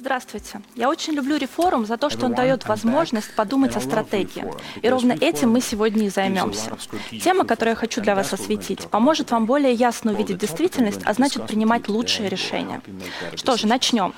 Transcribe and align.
Здравствуйте. 0.00 0.60
Я 0.76 0.88
очень 0.88 1.12
люблю 1.14 1.36
реформ 1.36 1.84
за 1.84 1.96
то, 1.96 2.08
что 2.08 2.26
он 2.26 2.34
дает 2.34 2.68
возможность 2.68 3.34
подумать 3.34 3.74
о 3.74 3.80
стратегии. 3.80 4.44
И 4.80 4.88
ровно 4.88 5.12
этим 5.12 5.50
мы 5.50 5.60
сегодня 5.60 6.06
и 6.06 6.08
займемся. 6.08 6.70
Тема, 7.10 7.44
которую 7.44 7.72
я 7.72 7.76
хочу 7.76 8.00
для 8.00 8.14
вас 8.14 8.32
осветить, 8.32 8.86
поможет 8.86 9.32
вам 9.32 9.46
более 9.46 9.72
ясно 9.72 10.12
увидеть 10.12 10.38
действительность, 10.38 11.00
а 11.04 11.14
значит 11.14 11.48
принимать 11.48 11.88
лучшие 11.88 12.28
решения. 12.28 12.80
Что 13.34 13.56
же, 13.56 13.66
начнем. 13.66 14.14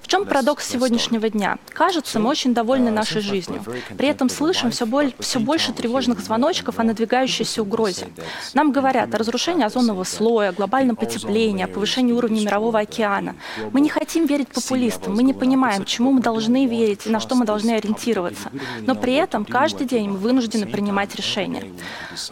В 0.00 0.08
чем 0.08 0.24
парадокс 0.24 0.66
сегодняшнего 0.66 1.28
дня? 1.28 1.58
Кажется, 1.74 2.18
мы 2.18 2.30
очень 2.30 2.54
довольны 2.54 2.90
нашей 2.90 3.20
жизнью. 3.20 3.62
При 3.98 4.08
этом 4.08 4.30
слышим 4.30 4.70
все, 4.70 4.86
боль, 4.86 5.12
все 5.18 5.40
больше 5.40 5.74
тревожных 5.74 6.20
звоночков 6.20 6.78
о 6.78 6.84
надвигающейся 6.84 7.60
угрозе. 7.60 8.08
Нам 8.54 8.72
говорят 8.72 9.14
о 9.14 9.18
разрушении 9.18 9.64
озонового 9.64 10.04
слоя, 10.04 10.52
глобальном 10.52 10.96
потеплении, 10.96 11.64
о 11.64 11.68
повышении 11.68 12.14
уровня 12.14 12.40
мирового 12.40 12.78
океана. 12.78 13.36
Мы 13.72 13.82
не 13.82 13.90
хотим 13.90 14.24
верить 14.24 14.48
популистам, 14.48 15.17
мы 15.18 15.24
не 15.24 15.34
понимаем, 15.34 15.84
чему 15.84 16.12
мы 16.12 16.20
должны 16.20 16.66
верить 16.66 17.06
и 17.06 17.10
на 17.10 17.18
что 17.18 17.34
мы 17.34 17.44
должны 17.44 17.72
ориентироваться. 17.72 18.52
Но 18.86 18.94
при 18.94 19.14
этом 19.14 19.44
каждый 19.44 19.84
день 19.84 20.10
мы 20.10 20.16
вынуждены 20.16 20.66
принимать 20.66 21.16
решения. 21.16 21.64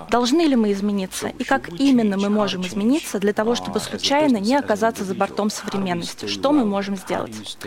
Должны 0.08 0.42
ли 0.42 0.54
мы 0.54 0.70
измениться? 0.70 1.32
И 1.40 1.42
как 1.42 1.68
именно 1.80 2.16
мы 2.16 2.30
можем 2.30 2.62
измениться 2.62 3.18
для 3.18 3.32
того, 3.32 3.56
чтобы 3.56 3.80
случайно 3.80 4.36
не 4.36 4.54
оказаться 4.54 5.02
за 5.02 5.14
бортом 5.16 5.50
современности? 5.50 6.26
Что 6.26 6.52
мы 6.52 6.64
можем 6.64 6.94
сделать? 6.96 7.58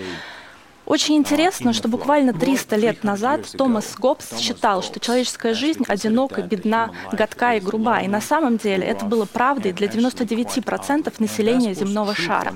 Очень 0.89 1.17
интересно, 1.17 1.71
что 1.71 1.87
буквально 1.87 2.33
300 2.33 2.75
лет 2.75 3.03
назад 3.03 3.41
Томас 3.55 3.95
Гоббс 3.95 4.39
считал, 4.39 4.81
что 4.81 4.99
человеческая 4.99 5.53
жизнь 5.53 5.83
одинока, 5.87 6.41
бедна, 6.41 6.89
гадка 7.11 7.53
и 7.53 7.59
груба. 7.59 7.99
И 7.99 8.07
на 8.07 8.21
самом 8.21 8.57
деле 8.57 8.87
это 8.87 9.05
было 9.05 9.25
правдой 9.25 9.71
для 9.71 9.85
99% 9.85 11.13
населения 11.19 11.75
земного 11.75 12.15
шара. 12.15 12.55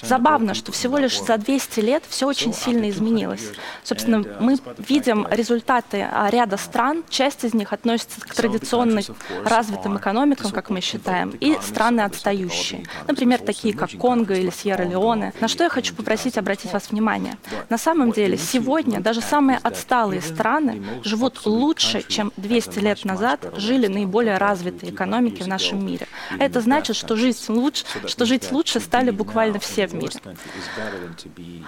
Забавно, 0.00 0.54
что 0.54 0.70
всего 0.70 0.98
лишь 0.98 1.20
за 1.20 1.38
200 1.38 1.80
лет 1.80 2.04
все 2.08 2.28
очень 2.28 2.54
сильно 2.54 2.88
изменилось. 2.88 3.50
Собственно, 3.82 4.24
мы 4.38 4.58
видим 4.78 5.26
результаты 5.28 6.08
а, 6.08 6.30
ряда 6.30 6.58
стран, 6.58 7.02
часть 7.08 7.42
из 7.42 7.52
них 7.52 7.72
относится 7.72 8.20
к 8.20 8.32
традиционно 8.32 9.00
развитым 9.44 9.98
экономикам, 9.98 10.52
как 10.52 10.70
мы 10.70 10.80
считаем, 10.80 11.30
и 11.30 11.58
страны 11.60 12.02
отстающие. 12.02 12.84
Например, 13.08 13.40
такие 13.40 13.74
как 13.74 13.90
Конго 13.98 14.34
или 14.34 14.50
Сьерра-Леоне. 14.50 15.32
На 15.40 15.48
что 15.48 15.64
я 15.64 15.68
хочу 15.68 15.96
попросить 15.96 16.38
обратить 16.38 16.72
вас 16.72 16.92
внимание. 16.92 17.36
На 17.68 17.78
самом 17.78 18.12
деле, 18.12 18.36
сегодня 18.36 19.00
даже 19.00 19.20
самые 19.20 19.58
отсталые 19.62 20.20
страны 20.20 20.82
живут 21.02 21.46
лучше, 21.46 22.02
чем 22.06 22.32
200 22.36 22.78
лет 22.78 23.04
назад 23.04 23.54
жили 23.56 23.86
наиболее 23.86 24.38
развитые 24.38 24.92
экономики 24.92 25.42
в 25.42 25.48
нашем 25.48 25.84
мире. 25.84 26.06
Это 26.38 26.60
значит, 26.60 26.96
что 26.96 27.16
жить 27.16 27.48
лучше, 27.48 27.84
что 28.06 28.24
жить 28.26 28.52
лучше 28.52 28.80
стали 28.80 29.10
буквально 29.10 29.58
все 29.58 29.86
в 29.86 29.94
мире. 29.94 30.14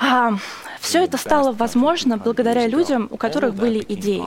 А, 0.01 0.37
все 0.81 1.05
это 1.05 1.17
стало 1.17 1.53
возможно 1.53 2.17
благодаря 2.17 2.67
людям, 2.67 3.09
у 3.11 3.17
которых 3.17 3.55
были 3.55 3.85
идеи. 3.89 4.25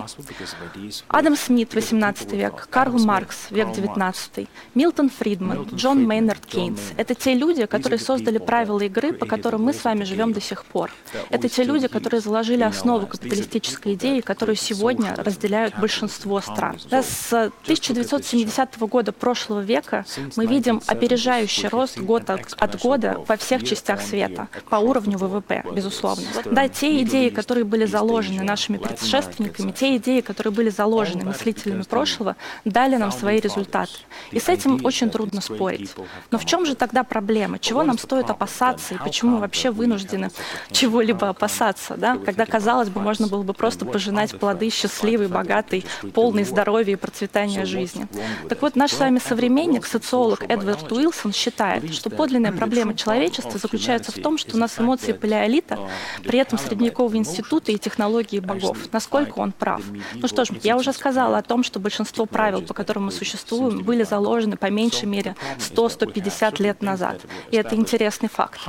Адам 1.07 1.35
Смит, 1.35 1.73
18 1.73 2.33
век, 2.33 2.67
Карл 2.69 2.99
Маркс, 2.99 3.47
век 3.49 3.71
19, 3.71 4.47
Милтон 4.75 5.09
Фридман, 5.09 5.67
Джон 5.73 6.05
Мейнард 6.05 6.45
Кейнс— 6.45 6.81
это 6.97 7.15
те 7.15 7.33
люди, 7.33 7.65
которые 7.65 7.99
создали 7.99 8.37
правила 8.37 8.79
игры, 8.81 9.13
по 9.13 9.25
которым 9.25 9.63
мы 9.63 9.73
с 9.73 9.83
вами 9.83 10.03
живем 10.03 10.33
до 10.33 10.41
сих 10.41 10.65
пор. 10.65 10.91
Это 11.29 11.49
те 11.51 11.63
люди, 11.63 11.87
которые 11.87 12.21
заложили 12.21 12.63
основу 12.63 13.05
капиталистической 13.05 13.93
идеи, 13.95 14.21
которую 14.21 14.55
сегодня 14.55 15.13
разделяют 15.15 15.77
большинство 15.77 16.39
стран. 16.41 16.79
С 16.89 17.33
1970 17.63 18.79
года 18.79 19.11
прошлого 19.11 19.59
века 19.59 20.05
мы 20.35 20.45
видим 20.45 20.81
опережающий 20.87 21.67
рост 21.67 21.99
год 21.99 22.29
от 22.29 22.81
года 22.81 23.23
во 23.27 23.35
всех 23.35 23.63
частях 23.63 24.01
света 24.01 24.47
по 24.69 24.77
уровню 24.77 25.17
ВВП, 25.17 25.63
безусловно. 25.73 26.23
Да, 26.45 26.67
те 26.67 27.01
идеи, 27.01 27.29
которые 27.29 27.65
были 27.65 27.85
заложены 27.85 28.43
нашими 28.43 28.77
предшественниками, 28.77 29.71
те 29.71 29.97
идеи, 29.97 30.21
которые 30.21 30.53
были 30.53 30.69
заложены 30.69 31.25
мыслителями 31.25 31.83
прошлого, 31.83 32.35
дали 32.63 32.95
нам 32.95 33.11
свои 33.11 33.39
результаты. 33.39 33.91
И 34.31 34.39
с 34.39 34.47
этим 34.47 34.79
очень 34.85 35.09
трудно 35.09 35.41
спорить. 35.41 35.93
Но 36.31 36.37
в 36.37 36.45
чем 36.45 36.65
же 36.65 36.75
тогда 36.75 37.03
проблема? 37.03 37.59
Чего 37.59 37.83
нам 37.83 37.97
стоит 37.97 38.29
опасаться 38.29 38.93
и 38.95 38.97
почему 38.97 39.31
мы 39.31 39.39
вообще 39.39 39.71
вынуждены 39.71 40.29
чего-либо 40.71 41.33
опасаться, 41.41 41.95
да? 41.97 42.17
когда, 42.17 42.45
казалось 42.45 42.89
бы, 42.89 43.01
можно 43.01 43.27
было 43.27 43.41
бы 43.41 43.53
просто 43.53 43.85
пожинать 43.85 44.37
плоды 44.37 44.69
счастливой, 44.69 45.27
богатой, 45.27 45.83
полной 46.13 46.43
здоровья 46.43 46.93
и 46.93 46.95
процветания 46.95 47.65
жизни. 47.65 48.07
Так 48.47 48.61
вот, 48.61 48.75
наш 48.75 48.91
с 48.91 48.99
вами 48.99 49.17
современник, 49.17 49.85
социолог 49.85 50.43
Эдвард 50.47 50.91
Уилсон 50.91 51.33
считает, 51.33 51.93
что 51.93 52.09
подлинная 52.11 52.51
проблема 52.51 52.93
человечества 52.93 53.57
заключается 53.57 54.11
в 54.11 54.21
том, 54.21 54.37
что 54.37 54.55
у 54.55 54.59
нас 54.59 54.79
эмоции 54.79 55.13
палеолита, 55.13 55.79
при 56.23 56.37
этом 56.37 56.59
средневековые 56.59 57.19
институты 57.19 57.73
и 57.73 57.79
технологии 57.79 58.39
богов. 58.39 58.77
Насколько 58.91 59.39
он 59.39 59.51
прав? 59.51 59.81
Ну 60.13 60.27
что 60.27 60.45
ж, 60.45 60.49
я 60.61 60.77
уже 60.77 60.93
сказала 60.93 61.39
о 61.39 61.41
том, 61.41 61.63
что 61.63 61.79
большинство 61.79 62.25
правил, 62.27 62.61
по 62.61 62.73
которым 62.73 63.05
мы 63.05 63.11
существуем, 63.11 63.83
были 63.83 64.03
заложены 64.03 64.57
по 64.57 64.69
меньшей 64.69 65.07
мере 65.07 65.35
100-150 65.57 66.61
лет 66.61 66.81
назад. 66.83 67.21
И 67.49 67.57
это 67.57 67.75
интересный 67.75 68.29
факт. 68.29 68.59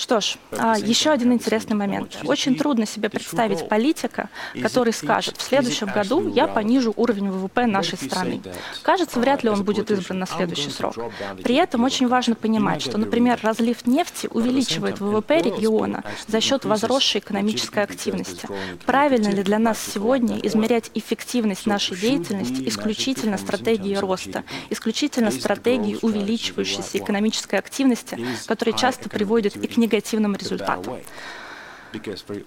Что 0.00 0.18
ж, 0.22 0.36
а, 0.52 0.78
еще 0.78 1.10
один 1.10 1.34
интересный 1.34 1.76
момент. 1.76 2.16
Очень 2.24 2.56
трудно 2.56 2.86
себе 2.86 3.10
представить 3.10 3.68
политика, 3.68 4.30
который 4.62 4.94
скажет, 4.94 5.36
в 5.36 5.42
следующем 5.42 5.88
году 5.88 6.32
я 6.32 6.46
понижу 6.46 6.94
уровень 6.96 7.30
ВВП 7.30 7.66
нашей 7.66 7.98
страны. 7.98 8.40
Кажется, 8.82 9.20
вряд 9.20 9.44
ли 9.44 9.50
он 9.50 9.62
будет 9.62 9.90
избран 9.90 10.20
на 10.20 10.26
следующий 10.26 10.70
срок. 10.70 10.94
При 11.42 11.56
этом 11.56 11.84
очень 11.84 12.08
важно 12.08 12.34
понимать, 12.34 12.80
что, 12.80 12.96
например, 12.96 13.38
разлив 13.42 13.86
нефти 13.86 14.26
увеличивает 14.32 15.00
ВВП 15.00 15.42
региона 15.42 16.02
за 16.26 16.40
счет 16.40 16.64
возросшей 16.64 17.20
экономической 17.20 17.82
активности. 17.82 18.48
Правильно 18.86 19.28
ли 19.28 19.42
для 19.42 19.58
нас 19.58 19.78
сегодня 19.78 20.38
измерять 20.38 20.90
эффективность 20.94 21.66
нашей 21.66 21.98
деятельности 21.98 22.66
исключительно 22.66 23.36
стратегией 23.36 23.98
роста, 23.98 24.44
исключительно 24.70 25.30
стратегией 25.30 25.98
увеличивающейся 26.00 26.96
экономической 26.96 27.58
активности, 27.58 28.18
которая 28.46 28.74
часто 28.74 29.10
приводит 29.10 29.56
и 29.56 29.66
к 29.66 29.76
негативным 29.76 29.89
результатам? 30.36 30.84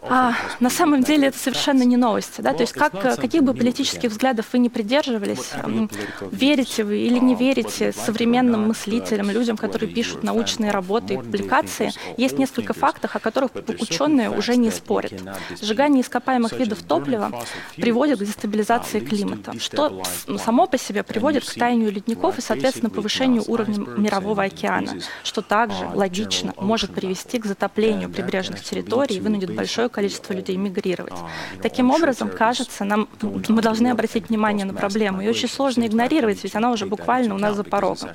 А, 0.02 0.34
на 0.60 0.70
самом 0.70 1.04
деле 1.04 1.28
это 1.28 1.38
совершенно 1.38 1.84
не 1.84 1.98
новости. 1.98 2.42
Да? 2.42 2.54
То 2.54 2.62
есть 2.62 2.74
как, 2.74 2.94
каких 2.94 3.44
бы 3.44 3.54
политических 3.54 4.10
взглядов 4.12 4.48
вы 4.54 4.60
не 4.60 4.70
придерживались, 4.70 5.52
верите 6.32 6.84
вы 6.84 7.00
или 7.00 7.20
не 7.20 7.36
верите 7.36 7.92
современным 7.92 8.68
мыслителям, 8.68 9.30
людям, 9.30 9.58
которые 9.58 9.92
пишут 9.92 10.24
научные 10.24 10.72
работы 10.72 11.16
и 11.16 11.18
публикации, 11.18 11.92
есть 12.18 12.38
несколько 12.38 12.74
фактов, 12.74 13.16
о 13.16 13.20
которых 13.20 13.52
ученые 13.80 14.30
уже 14.30 14.56
не 14.56 14.72
спорят. 14.72 15.14
Сжигание 15.62 16.02
ископаемых 16.02 16.54
видов 16.54 16.84
топлива 16.84 17.32
приводит 17.76 18.20
к 18.20 18.24
дестабилизации 18.24 19.00
климата, 19.00 19.60
что 19.60 20.04
само 20.44 20.68
по 20.68 20.78
себе 20.78 21.04
приводит 21.04 21.46
к 21.46 21.54
таянию 21.54 21.92
ледников 21.92 22.38
и, 22.38 22.42
соответственно, 22.42 22.90
повышению 22.90 23.44
уровня 23.48 23.80
мирового 23.98 24.44
океана, 24.44 25.00
что 25.24 25.42
также 25.42 25.88
логично 25.94 26.54
может 26.58 26.94
привести 26.94 27.40
к 27.40 27.46
затоплению 27.46 28.10
прибрежных 28.10 28.64
территорий 28.64 29.18
и 29.18 29.20
вынудит 29.34 29.56
большое 29.56 29.90
количество 29.90 30.34
людей 30.34 30.58
мигрировать. 30.58 31.14
Таким 31.62 31.92
образом, 31.92 32.30
кажется, 32.30 32.86
нам, 32.86 33.08
мы 33.22 33.62
должны 33.62 33.88
обратить 33.88 34.30
внимание 34.30 34.66
на 34.66 34.74
проблему. 34.74 35.22
И 35.22 35.28
очень 35.28 35.50
сложно 35.50 35.86
игнорировать, 35.88 36.44
ведь 36.44 36.56
она 36.56 36.72
уже 36.72 36.86
буквально 36.86 37.36
у 37.36 37.38
нас 37.38 37.56
за 37.56 37.64
порогом. 37.64 38.10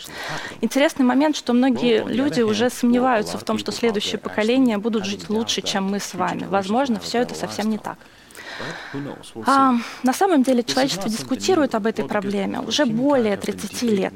Интересный 0.61 1.05
момент, 1.05 1.37
что 1.37 1.53
многие 1.53 2.05
люди 2.05 2.43
уже 2.43 2.71
сомневаются 2.71 3.37
в 3.39 3.43
том, 3.43 3.59
что 3.59 3.73
следующие 3.73 4.19
поколения 4.19 4.79
будут 4.79 5.05
жить 5.05 5.29
лучше, 5.29 5.61
чем 5.63 5.85
мы 5.91 5.99
с 5.99 6.15
вами. 6.15 6.45
Возможно, 6.49 7.01
все 7.01 7.19
это 7.19 7.35
совсем 7.35 7.71
не 7.71 7.79
так. 7.79 7.99
А, 9.47 9.75
на 10.03 10.13
самом 10.13 10.43
деле 10.43 10.63
человечество 10.63 11.09
дискутирует 11.09 11.75
об 11.75 11.87
этой 11.87 12.05
проблеме 12.05 12.61
уже 12.61 12.87
более 12.87 13.37
30 13.37 13.83
лет. 13.83 14.15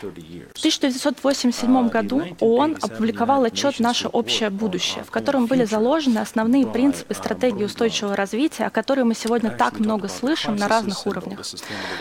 В 0.00 0.58
1987 0.58 1.88
году 1.88 2.22
ООН 2.40 2.78
опубликовал 2.80 3.44
отчет 3.44 3.80
«Наше 3.80 4.08
общее 4.08 4.50
будущее», 4.50 5.04
в 5.04 5.10
котором 5.10 5.46
были 5.46 5.64
заложены 5.64 6.18
основные 6.18 6.66
принципы 6.66 7.14
стратегии 7.14 7.64
устойчивого 7.64 8.16
развития, 8.16 8.66
о 8.66 8.70
которой 8.70 9.04
мы 9.04 9.14
сегодня 9.14 9.50
так 9.50 9.78
много 9.78 10.08
слышим 10.08 10.56
на 10.56 10.68
разных 10.68 11.06
уровнях. 11.06 11.40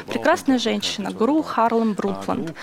Прекрасная 0.07 0.59
женщина 0.59 1.11
Гру 1.11 1.41
Харлем 1.41 1.93
Брукланд 1.93 2.53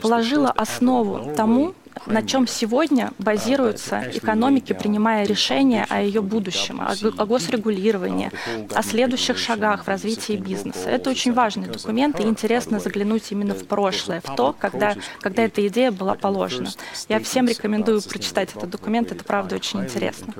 положила 0.00 0.50
основу 0.50 1.34
тому, 1.34 1.74
на 2.06 2.22
чем 2.22 2.46
сегодня 2.46 3.12
базируются 3.18 4.04
экономики, 4.12 4.72
принимая 4.72 5.24
решения 5.24 5.86
о 5.88 6.00
ее 6.00 6.22
будущем, 6.22 6.80
о, 6.80 6.92
о 7.16 7.26
госрегулировании, 7.26 8.30
о 8.74 8.82
следующих 8.82 9.38
шагах 9.38 9.84
в 9.84 9.88
развитии 9.88 10.34
бизнеса. 10.34 10.88
Это 10.88 11.10
очень 11.10 11.32
важный 11.32 11.68
документ, 11.68 12.20
и 12.20 12.22
интересно 12.24 12.80
заглянуть 12.80 13.30
именно 13.30 13.54
в 13.54 13.66
прошлое, 13.66 14.20
в 14.20 14.34
то, 14.34 14.54
когда, 14.58 14.94
когда 15.20 15.44
эта 15.44 15.66
идея 15.66 15.90
была 15.90 16.14
положена. 16.14 16.70
Я 17.08 17.20
всем 17.20 17.46
рекомендую 17.46 18.02
прочитать 18.02 18.54
этот 18.54 18.70
документ, 18.70 19.12
это 19.12 19.24
правда 19.24 19.56
очень 19.56 19.80
интересно. 19.80 20.32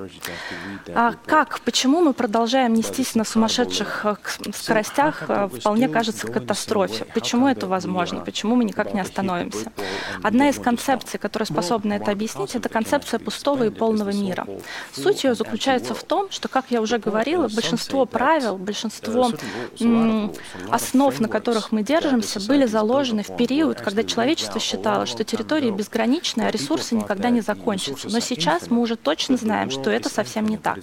А 0.94 1.14
как, 1.26 1.60
почему 1.60 2.00
мы 2.00 2.12
продолжаем 2.12 2.75
нестись 2.75 3.14
на 3.14 3.25
сумасшедших 3.25 4.05
э, 4.05 4.16
скоростях, 4.55 5.25
э, 5.28 5.49
вполне 5.49 5.88
кажется 5.88 6.26
катастрофе. 6.26 7.05
Почему 7.05 7.49
это 7.49 7.66
возможно? 7.66 8.20
Почему 8.20 8.56
мы 8.56 8.64
никак 8.64 8.94
не 8.94 9.00
остановимся? 9.00 9.72
Одна 10.22 10.49
из 10.49 10.58
концепций, 10.58 11.19
которая 11.19 11.46
способна 11.49 11.95
это 11.95 12.11
объяснить, 12.11 12.55
это 12.55 12.69
концепция 12.69 13.19
пустого 13.19 13.65
и 13.65 13.71
полного 13.71 14.11
мира. 14.11 14.47
Суть 14.93 15.25
ее 15.25 15.35
заключается 15.35 15.95
в 15.95 16.03
том, 16.03 16.31
что, 16.31 16.49
как 16.49 16.67
я 16.71 16.81
уже 16.81 16.99
говорила, 16.99 17.49
большинство 17.49 18.06
правил, 18.06 18.56
большинство 18.56 19.31
основ, 20.71 21.21
на 21.21 21.29
которых 21.29 21.73
мы 21.73 21.83
держимся, 21.83 22.41
были 22.47 22.67
заложены 22.67 23.23
в 23.23 23.37
период, 23.37 23.81
когда 23.81 24.05
человечество 24.05 24.61
считало, 24.61 25.06
что 25.06 25.25
территории 25.25 25.71
безграничны, 25.71 26.43
а 26.43 26.50
ресурсы 26.50 26.95
никогда 26.95 27.31
не 27.31 27.41
закончатся. 27.41 28.09
Но 28.09 28.21
сейчас 28.21 28.71
мы 28.71 28.81
уже 28.81 28.97
точно 28.97 29.37
знаем, 29.37 29.71
что 29.71 29.91
это 29.91 30.09
совсем 30.09 30.47
не 30.47 30.56
так. 30.56 30.79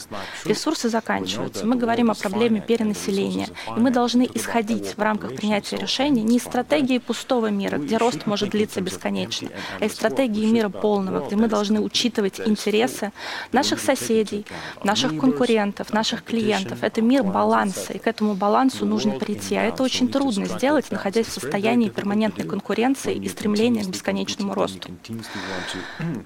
Ресурсы 0.45 0.89
заканчиваются. 0.89 1.65
Мы 1.65 1.75
говорим 1.75 2.11
о 2.11 2.15
проблеме 2.15 2.61
перенаселения. 2.61 3.47
И 3.75 3.79
мы 3.79 3.91
должны 3.91 4.27
исходить 4.33 4.97
в 4.97 5.01
рамках 5.01 5.35
принятия 5.35 5.77
решений 5.77 6.23
не 6.23 6.37
из 6.37 6.43
стратегии 6.43 6.97
пустого 6.97 7.47
мира, 7.47 7.77
где 7.77 7.97
рост 7.97 8.25
может 8.25 8.49
длиться 8.49 8.81
бесконечно, 8.81 9.49
а 9.79 9.85
из 9.85 9.93
стратегии 9.93 10.44
мира 10.45 10.69
полного, 10.69 11.25
где 11.25 11.35
мы 11.35 11.47
должны 11.47 11.79
учитывать 11.79 12.39
интересы 12.39 13.11
наших 13.51 13.79
соседей, 13.79 14.45
наших 14.83 15.17
конкурентов, 15.17 15.93
наших 15.93 16.23
клиентов. 16.23 16.79
Это 16.81 17.01
мир 17.01 17.23
баланса, 17.23 17.93
и 17.93 17.97
к 17.97 18.07
этому 18.07 18.33
балансу 18.35 18.85
нужно 18.85 19.13
прийти. 19.13 19.55
А 19.55 19.63
это 19.63 19.83
очень 19.83 20.07
трудно 20.07 20.45
сделать, 20.45 20.91
находясь 20.91 21.27
в 21.27 21.31
состоянии 21.31 21.89
перманентной 21.89 22.45
конкуренции 22.45 23.15
и 23.15 23.27
стремления 23.29 23.83
к 23.83 23.87
бесконечному 23.87 24.53
росту. 24.53 24.89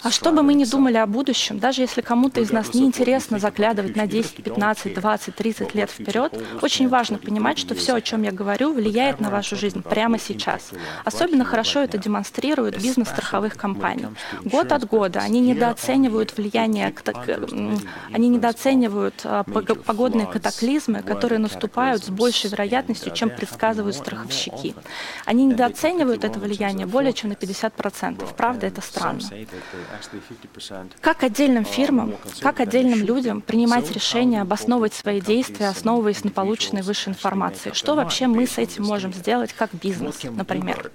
А 0.04 0.12
что 0.12 0.32
бы 0.32 0.44
мы 0.44 0.54
ни 0.54 0.66
думали 0.66 0.98
о 0.98 1.06
будущем, 1.06 1.60
даже 1.60 1.82
если 1.82 2.02
кому-то 2.02 2.42
из 2.42 2.52
нас 2.52 2.74
не 2.74 2.86
интересно 2.86 3.40
заглядывать 3.40 3.96
на 3.96 4.08
10, 4.08 4.44
15, 4.44 4.94
20, 4.94 5.36
30 5.36 5.76
лет 5.76 5.90
вперед, 5.90 6.34
очень 6.62 6.88
важно 6.90 7.18
понимать, 7.18 7.58
что 7.58 7.76
все, 7.76 7.96
о 7.96 8.02
чем 8.02 8.24
я 8.24 8.32
говорю, 8.32 8.74
влияет 8.74 9.20
на 9.20 9.30
вашу 9.30 9.56
жизнь 9.56 9.82
прямо 9.82 10.20
сейчас. 10.20 10.72
Особенно 11.06 11.46
хорошо 11.46 11.80
это 11.80 11.98
демонстрирует 11.98 12.82
бизнес 12.82 13.10
страховых 13.10 13.56
компаний. 13.56 14.08
Год 14.44 14.72
от 14.72 14.88
года 14.88 15.20
они 15.20 15.40
недооценивают 15.40 16.38
влияние, 16.38 16.94
они 18.12 18.30
недооценивают 18.30 19.22
а, 19.24 19.44
погодные 19.44 20.28
катаклизмы, 20.28 21.02
которые 21.02 21.40
наступают 21.40 22.04
с 22.04 22.10
большей 22.10 22.50
вероятностью, 22.50 23.14
чем 23.14 23.30
предсказывают 23.30 23.96
страховщики. 23.96 24.76
Они 25.26 25.46
недооценивают 25.46 26.24
это 26.24 26.40
влияние 26.40 26.86
более 26.86 27.14
чем 27.14 27.30
на 27.30 27.34
50%. 27.34 28.34
Правда, 28.36 28.68
это 28.68 28.82
странно. 28.82 29.22
Как 31.02 31.24
отдельным 31.24 31.66
фирмам, 31.66 32.16
как 32.42 32.60
отдельным 32.60 33.04
людям 33.04 33.42
принимать 33.42 33.92
решения, 33.92 34.42
обосновывать 34.42 34.94
свои 34.94 35.22
действия, 35.22 35.68
основываясь 35.68 36.24
на 36.24 36.32
полученной 36.32 36.82
выше 36.82 37.10
информации? 37.10 37.72
Что 37.74 37.96
вообще 37.96 38.28
мы 38.28 38.48
с 38.48 38.58
этим 38.58 38.84
можем 38.86 39.14
сделать 39.14 39.54
как 39.54 39.74
бизнес, 39.74 40.24
например? 40.24 40.92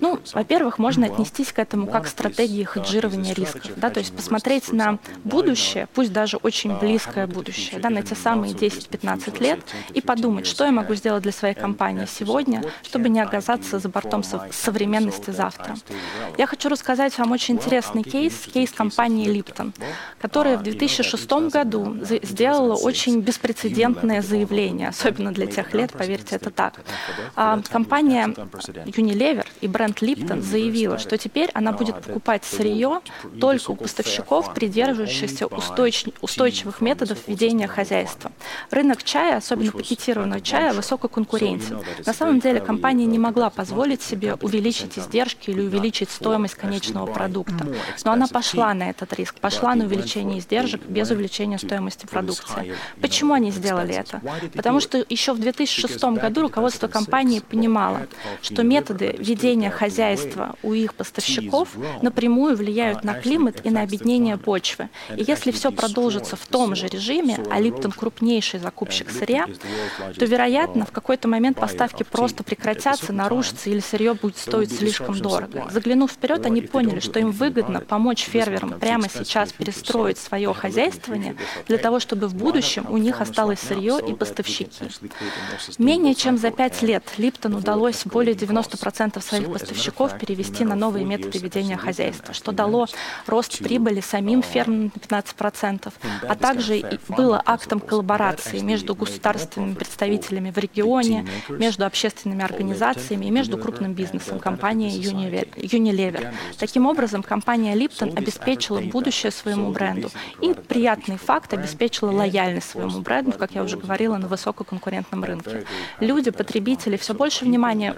Ну, 0.00 0.18
во-первых, 0.32 0.78
можно 0.78 1.06
отнестись 1.06 1.52
к 1.52 1.58
этому 1.58 1.86
как 1.86 2.06
стратегии 2.44 2.64
хеджирования 2.64 3.34
рисков, 3.34 3.72
да, 3.76 3.90
то 3.90 4.00
есть 4.00 4.14
посмотреть 4.14 4.72
на 4.72 4.98
будущее, 5.24 5.88
пусть 5.94 6.12
даже 6.12 6.36
очень 6.36 6.78
близкое 6.78 7.26
будущее, 7.26 7.80
да, 7.80 7.90
на 7.90 8.02
те 8.02 8.14
самые 8.14 8.52
10-15 8.52 9.42
лет 9.42 9.60
и 9.94 10.00
подумать, 10.00 10.46
что 10.46 10.64
я 10.64 10.72
могу 10.72 10.94
сделать 10.94 11.22
для 11.22 11.32
своей 11.32 11.54
компании 11.54 12.06
сегодня, 12.06 12.62
чтобы 12.82 13.08
не 13.08 13.20
оказаться 13.20 13.78
за 13.78 13.88
бортом 13.88 14.22
современности 14.50 15.30
завтра. 15.30 15.76
Я 16.36 16.46
хочу 16.46 16.68
рассказать 16.68 17.16
вам 17.18 17.32
очень 17.32 17.54
интересный 17.54 18.02
кейс, 18.02 18.34
кейс 18.52 18.70
компании 18.70 19.26
Lipton, 19.26 19.72
которая 20.20 20.58
в 20.58 20.62
2006 20.62 21.32
году 21.50 21.96
сделала 22.22 22.74
очень 22.74 23.20
беспрецедентное 23.20 24.20
заявление, 24.20 24.88
особенно 24.88 25.32
для 25.32 25.46
тех 25.46 25.72
лет, 25.72 25.92
поверьте, 25.92 26.36
это 26.36 26.50
так. 26.50 26.80
А, 27.36 27.60
компания 27.70 28.26
Unilever 28.26 29.46
и 29.60 29.68
бренд 29.68 30.02
Lipton 30.02 30.42
заявила, 30.42 30.98
что 30.98 31.16
теперь 31.16 31.50
она 31.54 31.72
будет 31.72 32.02
покупать 32.02 32.33
сырье 32.42 33.00
только 33.38 33.70
у 33.70 33.76
поставщиков, 33.76 34.52
придерживающихся 34.54 35.46
устойчивых 35.46 36.80
методов 36.80 37.18
ведения 37.28 37.68
хозяйства. 37.68 38.32
Рынок 38.70 39.02
чая, 39.02 39.36
особенно 39.38 39.72
пакетированного 39.72 40.40
чая, 40.40 40.72
высококонкурентен. 40.72 41.80
На 42.04 42.12
самом 42.12 42.40
деле 42.40 42.60
компания 42.60 43.06
не 43.06 43.18
могла 43.18 43.50
позволить 43.50 44.02
себе 44.02 44.34
увеличить 44.34 44.98
издержки 44.98 45.50
или 45.50 45.60
увеличить 45.60 46.10
стоимость 46.10 46.54
конечного 46.54 47.06
продукта. 47.06 47.66
Но 48.04 48.12
она 48.12 48.26
пошла 48.26 48.74
на 48.74 48.90
этот 48.90 49.12
риск, 49.14 49.36
пошла 49.40 49.74
на 49.74 49.84
увеличение 49.84 50.38
издержек 50.38 50.82
без 50.82 51.10
увеличения 51.10 51.58
стоимости 51.58 52.06
продукции. 52.06 52.76
Почему 53.00 53.34
они 53.34 53.50
сделали 53.50 53.94
это? 53.94 54.20
Потому 54.54 54.80
что 54.80 55.04
еще 55.08 55.32
в 55.32 55.38
2006 55.38 56.02
году 56.04 56.42
руководство 56.42 56.88
компании 56.88 57.40
понимало, 57.40 58.06
что 58.42 58.62
методы 58.62 59.14
ведения 59.18 59.70
хозяйства 59.70 60.54
у 60.62 60.72
их 60.72 60.94
поставщиков 60.94 61.68
напрямую 62.02 62.56
влияют 62.56 63.04
на 63.04 63.14
климат 63.14 63.64
и 63.64 63.70
на 63.70 63.82
объединение 63.82 64.36
почвы. 64.36 64.88
И 65.16 65.24
если 65.26 65.50
все 65.50 65.70
продолжится 65.70 66.36
в 66.36 66.46
том 66.46 66.74
же 66.74 66.86
режиме, 66.86 67.38
а 67.50 67.60
Липтон 67.60 67.92
крупнейший 68.34 68.58
закупщик 68.58 69.10
сырья, 69.10 69.46
то, 70.18 70.24
вероятно, 70.24 70.84
в 70.84 70.90
какой-то 70.90 71.28
момент 71.28 71.58
поставки 71.58 72.02
просто 72.02 72.42
прекратятся, 72.42 73.12
нарушатся 73.12 73.70
или 73.70 73.78
сырье 73.78 74.14
будет 74.14 74.38
стоить 74.38 74.76
слишком 74.76 75.16
дорого. 75.16 75.68
Заглянув 75.70 76.10
вперед, 76.10 76.44
они 76.46 76.62
поняли, 76.62 76.98
что 76.98 77.20
им 77.20 77.30
выгодно 77.30 77.80
помочь 77.80 78.24
фермерам 78.24 78.80
прямо 78.80 79.08
сейчас 79.08 79.52
перестроить 79.52 80.18
свое 80.18 80.52
хозяйствование 80.52 81.36
для 81.68 81.78
того, 81.78 82.00
чтобы 82.00 82.26
в 82.26 82.34
будущем 82.34 82.86
у 82.88 82.96
них 82.96 83.20
осталось 83.20 83.60
сырье 83.60 84.00
и 84.04 84.14
поставщики. 84.14 84.68
Менее 85.78 86.14
чем 86.16 86.36
за 86.36 86.50
пять 86.50 86.82
лет 86.82 87.04
Липтон 87.18 87.54
удалось 87.54 88.04
более 88.04 88.34
90% 88.34 89.22
своих 89.22 89.52
поставщиков 89.52 90.18
перевести 90.18 90.64
на 90.64 90.74
новые 90.74 91.04
методы 91.04 91.38
ведения 91.38 91.76
хозяйства, 91.76 92.34
что 92.34 92.50
дало 92.50 92.86
рост 93.26 93.58
прибыли 93.58 94.00
самим 94.00 94.42
фермам 94.42 94.90
на 95.08 95.20
15%, 95.20 95.92
а 96.28 96.34
также 96.34 96.98
было 97.08 97.40
актом 97.44 97.80
коллаборации 97.80 98.23
между 98.62 98.94
государственными 98.94 99.74
представителями 99.74 100.50
в 100.50 100.58
регионе, 100.58 101.26
между 101.48 101.84
общественными 101.86 102.42
организациями 102.42 103.26
и 103.26 103.30
между 103.30 103.58
крупным 103.58 103.92
бизнесом 103.94 104.38
компанией 104.38 105.00
Unilever. 105.00 106.32
Таким 106.58 106.86
образом, 106.86 107.22
компания 107.22 107.74
Lipton 107.74 108.16
обеспечила 108.16 108.80
будущее 108.80 109.32
своему 109.32 109.70
бренду 109.70 110.10
и 110.40 110.54
приятный 110.54 111.16
факт 111.16 111.52
обеспечила 111.54 112.10
лояльность 112.10 112.70
своему 112.70 113.00
бренду, 113.00 113.32
как 113.32 113.52
я 113.52 113.62
уже 113.62 113.76
говорила, 113.76 114.16
на 114.16 114.28
высококонкурентном 114.28 115.24
рынке. 115.24 115.64
Люди, 116.00 116.30
потребители 116.30 116.96
все 116.96 117.14
больше 117.14 117.44
внимания, 117.44 117.94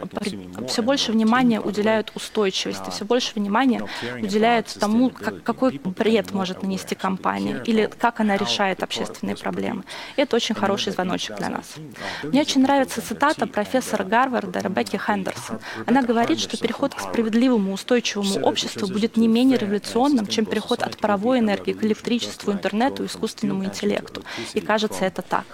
все 0.68 0.82
больше 0.82 1.12
внимания 1.12 1.60
уделяют 1.60 2.12
устойчивости, 2.14 2.90
все 2.90 3.04
больше 3.04 3.32
внимания 3.34 3.86
уделяют 4.20 4.66
тому, 4.78 5.10
как, 5.10 5.42
какой 5.42 5.80
бред 5.84 6.32
может 6.32 6.62
нанести 6.62 6.94
компания 6.94 7.62
или 7.64 7.90
как 7.98 8.20
она 8.20 8.36
решает 8.36 8.82
общественные 8.82 9.36
проблемы. 9.36 9.84
Это 10.16 10.37
очень 10.37 10.54
хороший 10.54 10.92
звоночек 10.92 11.37
для 11.37 11.49
нас. 11.49 11.75
Мне 12.23 12.40
очень 12.40 12.62
нравится 12.62 13.02
цитата 13.02 13.46
профессора 13.46 14.04
Гарварда 14.04 14.61
Ребекки 14.61 14.96
Хендерсон. 14.96 15.61
Она 15.87 16.02
говорит, 16.02 16.40
что 16.40 16.56
переход 16.56 16.94
к 16.94 17.00
справедливому 17.00 17.73
устойчивому 17.73 18.46
обществу 18.46 18.88
будет 18.88 19.16
не 19.16 19.28
менее 19.28 19.58
революционным, 19.58 20.26
чем 20.26 20.46
переход 20.46 20.82
от 20.82 20.96
паровой 20.99 21.40
энергии 21.40 21.73
к 21.73 21.85
электричеству, 21.85 22.52
интернету 22.52 23.04
искусственному 23.04 23.64
интеллекту. 23.64 24.23
И 24.54 24.61
кажется, 24.61 25.04
это 25.04 25.23
так. 25.23 25.44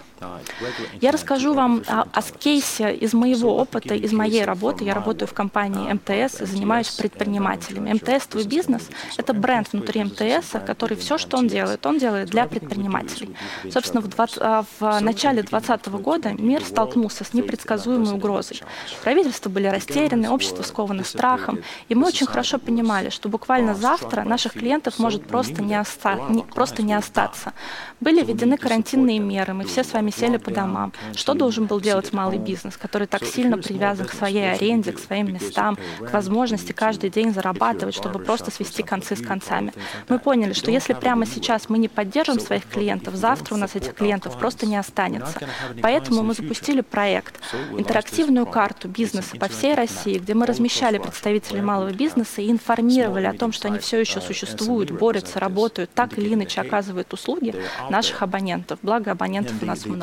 Я 1.00 1.10
расскажу 1.10 1.54
вам 1.54 1.82
о, 1.86 2.02
о 2.12 2.22
кейсе 2.22 2.94
из 2.94 3.12
моего 3.14 3.56
опыта, 3.56 3.94
из 3.94 4.12
моей 4.12 4.44
работы. 4.44 4.84
Я 4.84 4.94
работаю 4.94 5.28
в 5.28 5.32
компании 5.32 5.92
МТС 5.92 6.40
и 6.40 6.46
занимаюсь 6.46 6.90
предпринимателями. 6.90 7.92
МТС 7.92 8.26
«Твой 8.26 8.44
бизнес»— 8.44 8.88
это 9.16 9.34
бренд 9.34 9.72
внутри 9.72 10.04
МТС, 10.04 10.52
который 10.66 10.96
все, 10.96 11.18
что 11.18 11.36
он 11.36 11.48
делает, 11.48 11.84
он 11.86 11.98
делает 11.98 12.30
для 12.30 12.46
предпринимателей. 12.46 13.34
Собственно, 13.70 14.00
в, 14.00 14.08
20, 14.08 14.38
а, 14.40 14.64
в 14.78 15.00
начале 15.00 15.42
2020 15.42 15.86
года 16.02 16.32
мир 16.32 16.64
столкнулся 16.64 17.24
с 17.24 17.34
непредсказуемой 17.34 18.14
угрозой. 18.14 18.62
Правительства 19.02 19.50
были 19.50 19.66
растеряны, 19.66 20.30
общество 20.30 20.62
сковано 20.62 21.04
страхом, 21.04 21.62
и 21.88 21.94
мы 21.94 22.06
очень 22.06 22.26
хорошо 22.26 22.58
понимали, 22.58 23.10
что 23.10 23.28
буквально 23.28 23.74
завтра 23.74 24.22
наших 24.22 24.52
клиентов 24.52 24.98
может 24.98 25.26
просто 25.26 25.62
не, 25.62 25.78
оста... 25.78 26.18
не, 26.28 26.42
просто 26.42 26.82
не 26.82 26.94
остаться. 26.94 27.52
Были 28.00 28.22
введены 28.22 28.56
карантинные 28.56 29.18
меры, 29.18 29.54
мы 29.54 29.64
все 29.64 29.84
с 29.84 29.92
вами 29.92 30.11
сели 30.12 30.36
по 30.36 30.50
домам. 30.50 30.92
Что 31.14 31.34
должен 31.34 31.66
был 31.66 31.80
делать 31.80 32.12
малый 32.12 32.38
бизнес, 32.38 32.76
который 32.76 33.06
так 33.06 33.24
сильно 33.24 33.58
привязан 33.58 34.06
к 34.06 34.12
своей 34.12 34.52
аренде, 34.52 34.92
к 34.92 34.98
своим 34.98 35.32
местам, 35.32 35.76
к 35.98 36.12
возможности 36.12 36.72
каждый 36.72 37.10
день 37.10 37.32
зарабатывать, 37.32 37.94
чтобы 37.94 38.18
просто 38.18 38.50
свести 38.50 38.82
концы 38.82 39.16
с 39.16 39.26
концами? 39.26 39.72
Мы 40.08 40.18
поняли, 40.18 40.52
что 40.52 40.70
если 40.70 40.94
прямо 40.94 41.26
сейчас 41.26 41.68
мы 41.68 41.78
не 41.78 41.88
поддержим 41.88 42.38
своих 42.40 42.66
клиентов, 42.66 43.14
завтра 43.14 43.54
у 43.54 43.58
нас 43.58 43.74
этих 43.74 43.94
клиентов 43.94 44.38
просто 44.38 44.66
не 44.66 44.76
останется. 44.76 45.40
Поэтому 45.80 46.22
мы 46.22 46.34
запустили 46.34 46.80
проект, 46.80 47.40
интерактивную 47.76 48.46
карту 48.46 48.88
бизнеса 48.88 49.36
по 49.36 49.48
всей 49.48 49.74
России, 49.74 50.18
где 50.18 50.34
мы 50.34 50.46
размещали 50.46 50.98
представителей 50.98 51.60
малого 51.60 51.92
бизнеса 51.92 52.42
и 52.42 52.50
информировали 52.50 53.26
о 53.26 53.32
том, 53.32 53.52
что 53.52 53.68
они 53.68 53.78
все 53.78 54.00
еще 54.00 54.20
существуют, 54.20 54.90
борются, 54.90 55.40
работают, 55.40 55.90
так 55.94 56.18
или 56.18 56.34
иначе 56.34 56.60
оказывают 56.60 57.12
услуги 57.12 57.54
наших 57.90 58.22
абонентов. 58.22 58.78
Благо 58.82 59.12
абонентов 59.12 59.62
у 59.62 59.66
нас 59.66 59.86
много. 59.86 60.01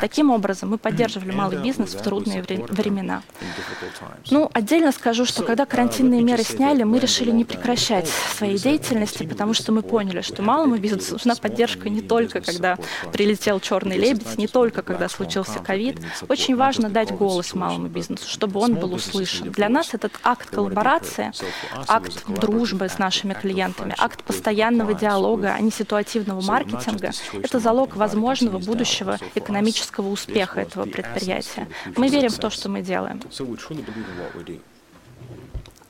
Таким 0.00 0.30
образом, 0.30 0.70
мы 0.70 0.78
поддерживали 0.78 1.32
малый 1.32 1.62
бизнес 1.62 1.94
в 1.94 2.02
трудные 2.02 2.42
времена. 2.42 3.22
Ну, 4.30 4.50
отдельно 4.52 4.92
скажу, 4.92 5.24
что 5.24 5.42
когда 5.42 5.66
карантинные 5.66 6.22
меры 6.22 6.42
сняли, 6.42 6.82
мы 6.82 6.98
решили 6.98 7.30
не 7.30 7.44
прекращать 7.44 8.08
своей 8.08 8.58
деятельности, 8.58 9.24
потому 9.24 9.54
что 9.54 9.72
мы 9.72 9.82
поняли, 9.82 10.20
что 10.20 10.42
малому 10.42 10.76
бизнесу 10.76 11.12
нужна 11.12 11.34
поддержка 11.34 11.88
не 11.88 12.00
только, 12.00 12.40
когда 12.40 12.76
прилетел 13.12 13.60
черный 13.60 13.96
лебедь, 13.96 14.38
не 14.38 14.46
только, 14.46 14.82
когда 14.82 15.08
случился 15.08 15.58
ковид. 15.58 16.00
Очень 16.28 16.56
важно 16.56 16.88
дать 16.90 17.12
голос 17.12 17.54
малому 17.54 17.88
бизнесу, 17.88 18.28
чтобы 18.28 18.60
он 18.60 18.74
был 18.74 18.94
услышан. 18.94 19.50
Для 19.50 19.68
нас 19.68 19.94
этот 19.94 20.12
акт 20.22 20.50
коллаборации, 20.50 21.32
акт 21.88 22.24
дружбы 22.28 22.88
с 22.88 22.98
нашими 22.98 23.34
клиентами, 23.34 23.94
акт 23.98 24.22
постоянного 24.22 24.94
диалога, 24.94 25.54
а 25.54 25.60
не 25.60 25.70
ситуативного 25.70 26.40
маркетинга– 26.40 27.10
это 27.42 27.58
залог 27.58 27.96
возможного 27.96 28.58
будущего 28.58 29.18
экономического 29.34 30.08
успеха 30.08 30.60
этого 30.60 30.84
предприятия. 30.86 31.68
Мы 31.96 32.08
верим 32.08 32.30
в 32.30 32.38
то, 32.38 32.50
что 32.50 32.68
мы 32.68 32.82
делаем. 32.82 33.20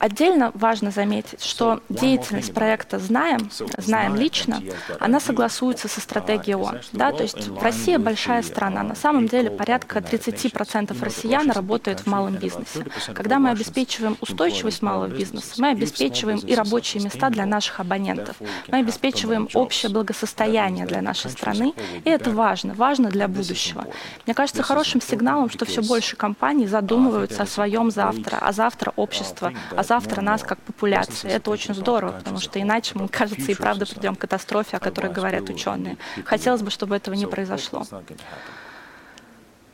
Отдельно 0.03 0.51
важно 0.53 0.91
заметить, 0.91 1.41
что 1.41 1.79
деятельность 1.87 2.53
проекта 2.53 2.99
«Знаем», 2.99 3.49
«Знаем 3.77 4.17
лично», 4.17 4.61
она 4.99 5.21
согласуется 5.21 5.87
со 5.87 6.01
стратегией 6.01 6.55
ООН. 6.55 6.81
Да? 6.91 7.13
То 7.13 7.23
есть 7.23 7.49
Россия 7.61 7.97
большая 7.97 8.43
страна. 8.43 8.83
На 8.83 8.95
самом 8.95 9.29
деле 9.29 9.49
порядка 9.49 9.99
30% 9.99 11.01
россиян 11.01 11.49
работают 11.51 12.01
в 12.01 12.07
малом 12.07 12.35
бизнесе. 12.35 12.85
Когда 13.13 13.39
мы 13.39 13.51
обеспечиваем 13.51 14.17
устойчивость 14.19 14.81
малого 14.81 15.07
бизнеса, 15.07 15.53
мы 15.59 15.69
обеспечиваем 15.69 16.39
и 16.39 16.53
рабочие 16.53 17.01
места 17.01 17.29
для 17.29 17.45
наших 17.45 17.79
абонентов. 17.79 18.35
Мы 18.67 18.79
обеспечиваем 18.79 19.47
общее 19.53 19.89
благосостояние 19.89 20.85
для 20.85 21.01
нашей 21.01 21.31
страны, 21.31 21.73
и 22.03 22.09
это 22.09 22.29
важно, 22.29 22.73
важно 22.73 23.09
для 23.09 23.29
будущего. 23.29 23.85
Мне 24.25 24.33
кажется 24.33 24.63
хорошим 24.63 24.99
сигналом, 24.99 25.49
что 25.49 25.63
все 25.63 25.81
больше 25.81 26.17
компаний 26.17 26.67
задумываются 26.67 27.43
о 27.43 27.45
своем 27.45 27.89
завтра, 27.89 28.37
а 28.41 28.51
завтра 28.51 28.91
общества, 28.97 29.53
а 29.71 29.83
завтра 29.83 29.92
завтра 29.93 30.21
нас 30.21 30.41
как 30.43 30.59
популяции. 30.59 31.29
Это 31.29 31.51
очень 31.51 31.73
здорово, 31.75 32.13
потому 32.13 32.39
что 32.39 32.59
иначе 32.59 32.91
мы, 32.95 33.07
кажется, 33.07 33.51
и 33.51 33.55
правда 33.55 33.85
придем 33.85 34.15
к 34.15 34.19
катастрофе, 34.19 34.77
о 34.77 34.79
которой 34.79 35.11
говорят 35.11 35.49
ученые. 35.49 35.97
Хотелось 36.25 36.61
бы, 36.61 36.71
чтобы 36.71 36.95
этого 36.95 37.15
не 37.15 37.27
произошло. 37.27 37.85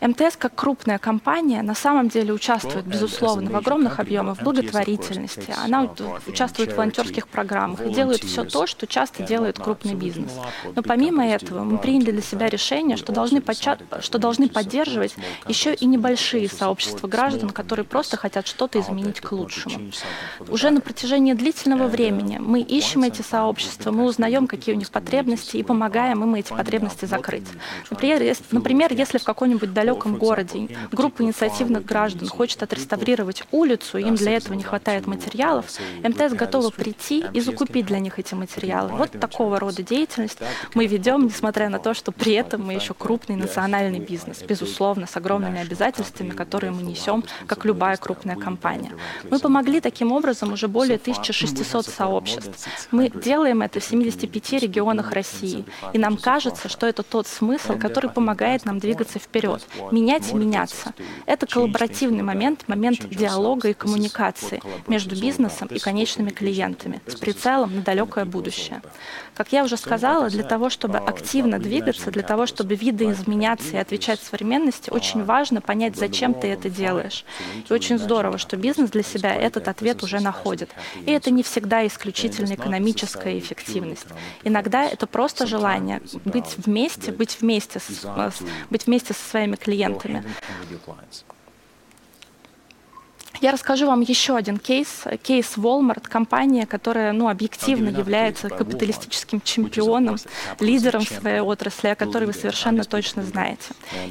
МТС 0.01 0.37
как 0.37 0.55
крупная 0.55 0.97
компания 0.97 1.61
на 1.61 1.75
самом 1.75 2.07
деле 2.07 2.31
участвует, 2.33 2.85
безусловно, 2.85 3.51
в 3.51 3.55
огромных 3.55 3.99
объемах 3.99 4.41
благотворительности. 4.41 5.53
Она 5.63 5.89
участвует 6.25 6.71
в 6.71 6.75
волонтерских 6.77 7.27
программах 7.27 7.85
и 7.85 7.93
делает 7.93 8.23
все 8.23 8.45
то, 8.45 8.65
что 8.65 8.87
часто 8.87 9.23
делает 9.23 9.59
крупный 9.59 9.95
бизнес. 9.95 10.31
Но 10.73 10.83
помимо 10.83 11.27
этого 11.27 11.63
мы 11.63 11.77
приняли 11.79 12.11
для 12.11 12.21
себя 12.21 12.47
решение, 12.47 12.95
что 12.95 13.11
должны, 13.11 13.43
что 13.99 14.17
должны 14.17 14.47
поддерживать 14.47 15.15
еще 15.47 15.73
и 15.73 15.85
небольшие 15.85 16.47
сообщества 16.47 17.07
граждан, 17.07 17.49
которые 17.49 17.85
просто 17.85 18.15
хотят 18.15 18.47
что-то 18.47 18.79
изменить 18.79 19.19
к 19.19 19.31
лучшему. 19.33 19.91
Уже 20.47 20.69
на 20.71 20.79
протяжении 20.79 21.33
длительного 21.33 21.87
времени 21.87 22.37
мы 22.39 22.61
ищем 22.61 23.03
эти 23.03 23.21
сообщества, 23.21 23.91
мы 23.91 24.05
узнаем, 24.05 24.47
какие 24.47 24.75
у 24.75 24.77
них 24.77 24.91
потребности 24.91 25.57
и 25.57 25.63
помогаем 25.63 26.23
им 26.23 26.35
эти 26.35 26.53
потребности 26.53 27.03
закрыть. 27.03 27.47
Например, 27.89 28.93
если 28.93 29.17
в 29.17 29.23
какой-нибудь 29.25 29.73
далекой 29.73 29.88
далеком 29.89 30.17
городе 30.17 30.69
группа 30.91 31.21
инициативных 31.21 31.85
граждан 31.85 32.27
хочет 32.27 32.63
отреставрировать 32.63 33.43
улицу, 33.51 33.97
им 33.97 34.15
для 34.15 34.33
этого 34.33 34.53
не 34.53 34.63
хватает 34.63 35.07
материалов, 35.07 35.65
МТС 36.03 36.33
готова 36.33 36.69
прийти 36.69 37.25
и 37.33 37.41
закупить 37.41 37.85
для 37.85 37.99
них 37.99 38.19
эти 38.19 38.33
материалы. 38.35 38.89
Вот 38.89 39.11
такого 39.11 39.59
рода 39.59 39.83
деятельность 39.83 40.39
мы 40.73 40.85
ведем, 40.85 41.25
несмотря 41.25 41.69
на 41.69 41.79
то, 41.79 41.93
что 41.93 42.11
при 42.11 42.33
этом 42.33 42.65
мы 42.65 42.73
еще 42.73 42.93
крупный 42.93 43.35
национальный 43.35 43.99
бизнес, 43.99 44.41
безусловно, 44.41 45.07
с 45.07 45.17
огромными 45.17 45.59
обязательствами, 45.59 46.29
которые 46.29 46.71
мы 46.71 46.83
несем, 46.83 47.23
как 47.47 47.65
любая 47.65 47.97
крупная 47.97 48.35
компания. 48.35 48.91
Мы 49.29 49.39
помогли 49.39 49.81
таким 49.81 50.11
образом 50.11 50.53
уже 50.53 50.67
более 50.67 50.97
1600 50.97 51.85
сообществ. 51.85 52.67
Мы 52.91 53.09
делаем 53.09 53.61
это 53.61 53.79
в 53.79 53.83
75 53.83 54.53
регионах 54.53 55.11
России, 55.11 55.65
и 55.93 55.97
нам 55.97 56.17
кажется, 56.17 56.69
что 56.69 56.85
это 56.87 57.03
тот 57.03 57.27
смысл, 57.27 57.77
который 57.77 58.09
помогает 58.09 58.65
нам 58.65 58.79
двигаться 58.79 59.19
вперед, 59.19 59.65
менять 59.91 60.31
и 60.31 60.35
меняться. 60.35 60.93
Это 61.25 61.45
коллаборативный 61.45 62.23
момент, 62.23 62.67
момент 62.67 63.07
диалога 63.09 63.69
и 63.69 63.73
коммуникации 63.73 64.61
между 64.87 65.19
бизнесом 65.19 65.67
и 65.67 65.79
конечными 65.79 66.29
клиентами 66.29 67.01
с 67.07 67.15
прицелом 67.15 67.75
на 67.75 67.81
далекое 67.81 68.25
будущее. 68.25 68.81
Как 69.35 69.53
я 69.53 69.63
уже 69.63 69.77
сказала, 69.77 70.29
для 70.29 70.43
того, 70.43 70.69
чтобы 70.69 70.97
активно 70.97 71.59
двигаться, 71.59 72.11
для 72.11 72.23
того, 72.23 72.45
чтобы 72.45 72.75
видоизменяться 72.75 73.77
и 73.77 73.77
отвечать 73.77 74.19
современности, 74.21 74.89
очень 74.89 75.23
важно 75.23 75.61
понять, 75.61 75.95
зачем 75.95 76.33
ты 76.33 76.47
это 76.47 76.69
делаешь. 76.69 77.25
И 77.69 77.73
очень 77.73 77.97
здорово, 77.97 78.37
что 78.37 78.57
бизнес 78.57 78.89
для 78.89 79.03
себя 79.03 79.33
этот 79.33 79.67
ответ 79.67 80.03
уже 80.03 80.19
находит. 80.19 80.69
И 81.05 81.11
это 81.11 81.31
не 81.31 81.43
всегда 81.43 81.87
исключительно 81.87 82.53
экономическая 82.53 83.37
эффективность. 83.39 84.07
Иногда 84.43 84.83
это 84.83 85.07
просто 85.07 85.45
желание 85.47 86.01
быть 86.25 86.57
вместе, 86.57 87.11
быть 87.11 87.37
вместе, 87.39 87.79
с, 87.79 88.05
быть 88.69 88.87
вместе 88.87 89.13
со 89.13 89.29
своими 89.29 89.55
клиентами, 89.55 89.68
клиентами. 89.69 90.23
Я 93.41 93.51
расскажу 93.51 93.87
вам 93.87 94.01
еще 94.01 94.35
один 94.35 94.57
кейс. 94.57 95.03
Кейс 95.23 95.55
Walmart, 95.55 96.07
компания, 96.09 96.65
которая 96.65 97.13
ну, 97.13 97.29
объективно 97.29 97.87
является 97.89 98.49
капиталистическим 98.49 99.39
чемпионом, 99.41 100.17
лидером 100.59 101.01
своей 101.01 101.39
отрасли, 101.39 101.87
о 101.87 101.95
которой 101.95 102.25
вы 102.25 102.33
совершенно 102.33 102.83
точно 102.83 103.23
знаете. 103.23 103.69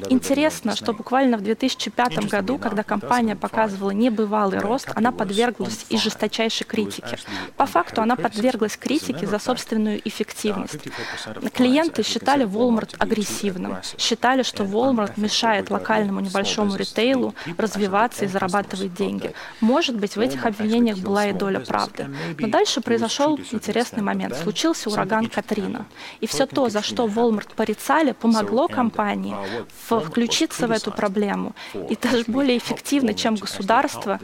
Интересно, 0.09 0.75
что 0.75 0.93
буквально 0.93 1.37
в 1.37 1.41
2005 1.41 2.29
году, 2.29 2.57
когда 2.57 2.81
компания 2.83 3.35
показывала 3.35 3.91
небывалый 3.91 4.59
рост, 4.59 4.89
она 4.95 5.11
подверглась 5.11 5.85
и 5.89 5.97
жесточайшей 5.97 6.65
критике. 6.65 7.19
По 7.55 7.67
факту 7.67 8.01
она 8.01 8.15
подверглась 8.15 8.77
критике 8.77 9.27
за 9.27 9.37
собственную 9.37 10.01
эффективность. 10.07 10.79
Клиенты 11.53 12.01
считали 12.01 12.45
Walmart 12.45 12.95
агрессивным, 12.97 13.77
считали, 13.97 14.41
что 14.41 14.63
Walmart 14.63 15.13
мешает 15.17 15.69
локальному 15.69 16.19
небольшому 16.19 16.75
ритейлу 16.75 17.35
развиваться 17.57 18.25
и 18.25 18.27
зарабатывать 18.27 18.93
деньги 18.95 19.18
деньги. 19.19 19.35
Может 19.61 19.97
быть, 19.97 20.15
в 20.15 20.19
этих 20.19 20.45
обвинениях 20.45 20.97
была 20.97 21.27
и 21.27 21.33
доля 21.33 21.59
правды. 21.59 22.09
Но 22.37 22.47
дальше 22.47 22.81
произошел 22.81 23.39
интересный 23.51 24.01
момент. 24.01 24.35
Случился 24.35 24.89
ураган 24.89 25.27
Катрина. 25.27 25.85
И 26.21 26.27
все 26.27 26.45
то, 26.45 26.69
за 26.69 26.81
что 26.81 27.07
Walmart 27.07 27.55
порицали, 27.55 28.11
помогло 28.11 28.67
компании 28.67 29.35
включиться 29.87 30.67
в 30.67 30.71
эту 30.71 30.91
проблему. 30.91 31.55
И 31.73 31.95
даже 31.95 32.23
более 32.27 32.57
эффективно, 32.57 33.13
чем 33.13 33.35
государство, 33.35 34.19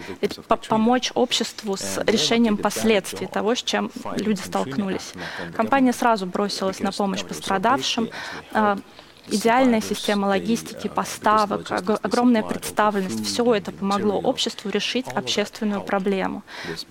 помочь 0.70 1.12
обществу 1.14 1.78
с 1.78 2.02
решением 2.06 2.58
последствий 2.58 3.28
того, 3.28 3.56
с 3.56 3.64
чем 3.64 3.92
люди 4.18 4.42
столкнулись. 4.42 5.14
Компания 5.56 5.94
сразу 5.94 6.26
бросилась 6.26 6.80
на 6.80 6.92
помощь 6.92 7.24
пострадавшим, 7.24 8.10
а, 8.54 8.78
идеальная 9.28 9.82
система 9.82 10.28
логистики, 10.28 10.88
поставок, 10.88 11.72
огромная 11.72 12.44
представленность, 12.44 13.26
все 13.26 13.54
это 13.54 13.72
помогло 13.72 14.20
обществу 14.20 14.70
решить 14.70 15.08
общественную 15.08 15.82
проблему. 15.82 16.44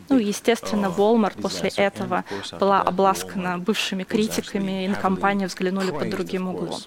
Ну 0.08 0.18
естественно, 0.18 0.86
Walmart 0.86 1.40
после 1.40 1.70
этого 1.70 2.24
была 2.58 2.82
обласкана 2.82 3.58
бывшими 3.58 4.04
критиками, 4.04 4.84
и 4.84 4.88
на 4.88 4.96
компанию 4.96 5.48
взглянули 5.48 5.90
под 5.90 6.10
другим 6.10 6.48
углом. 6.48 6.80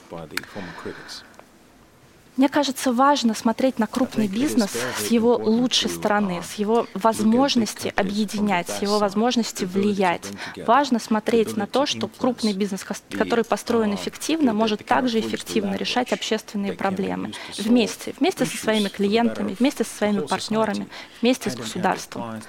Мне 2.38 2.50
кажется, 2.50 2.94
важно 2.94 3.34
смотреть 3.34 3.80
на 3.80 3.88
крупный 3.88 4.28
бизнес 4.28 4.72
с 4.98 5.08
его 5.08 5.36
лучшей 5.36 5.90
стороны, 5.90 6.42
с 6.44 6.54
его 6.56 6.88
возможности 6.94 7.92
объединять, 7.96 8.70
с 8.70 8.82
его 8.82 9.00
возможности 9.00 9.66
влиять. 9.66 10.26
Важно 10.68 11.00
смотреть 11.00 11.58
на 11.58 11.66
то, 11.66 11.86
что 11.86 12.08
крупный 12.08 12.54
бизнес, 12.54 12.86
который 13.12 13.44
построен 13.44 13.96
эффективно, 13.96 14.54
может 14.54 14.86
также 14.86 15.20
эффективно 15.20 15.76
решать 15.76 16.14
общественные 16.14 16.74
проблемы 16.74 17.34
вместе, 17.58 18.14
вместе 18.20 18.46
со 18.46 18.56
своими 18.56 18.90
клиентами, 18.90 19.56
вместе 19.60 19.84
со 19.84 19.96
своими 19.96 20.20
партнерами, 20.20 20.88
вместе 21.22 21.50
с 21.50 21.56
государством. 21.56 22.42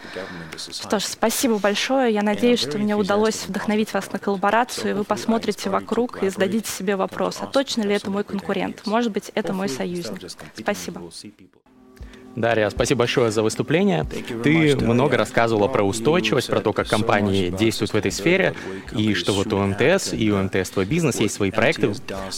Что 0.57 0.99
ж, 0.99 1.05
спасибо 1.05 1.59
большое. 1.59 2.13
Я 2.13 2.23
надеюсь, 2.23 2.61
что 2.61 2.77
мне 2.77 2.95
удалось 2.95 3.47
вдохновить 3.47 3.95
вас 3.95 4.13
на 4.13 4.19
коллаборацию, 4.19 4.91
и 4.91 4.95
вы 4.95 5.05
посмотрите 5.05 5.71
вокруг 5.71 6.23
и 6.23 6.29
зададите 6.29 6.71
себе 6.71 6.97
вопрос, 6.97 7.39
а 7.41 7.47
точно 7.47 7.83
ли 7.83 7.95
это 7.95 8.11
мой 8.11 8.25
конкурент? 8.25 8.87
Может 8.87 9.13
быть, 9.13 9.31
это 9.35 9.55
мой 9.55 9.69
союзник. 9.79 10.31
Спасибо. 10.57 11.11
Дарья, 12.37 12.71
спасибо 12.71 13.01
большое 13.01 13.31
за 13.31 13.43
выступление. 13.43 14.07
Ты 14.45 14.77
много 14.77 15.17
рассказывала 15.17 15.69
про 15.69 15.83
устойчивость, 15.83 16.49
про 16.49 16.61
то, 16.61 16.73
как 16.73 16.89
компании 16.89 17.51
действуют 17.51 17.93
в 17.93 17.97
этой 17.97 18.13
сфере, 18.13 18.55
и 18.95 19.15
что 19.15 19.33
вот 19.33 19.53
у 19.53 19.59
МТС 19.59 20.13
и 20.13 20.31
у 20.31 20.43
МТС 20.43 20.71
твой 20.71 20.85
бизнес 20.85 21.21
есть 21.21 21.35
свои 21.35 21.51
проекты. 21.51 21.93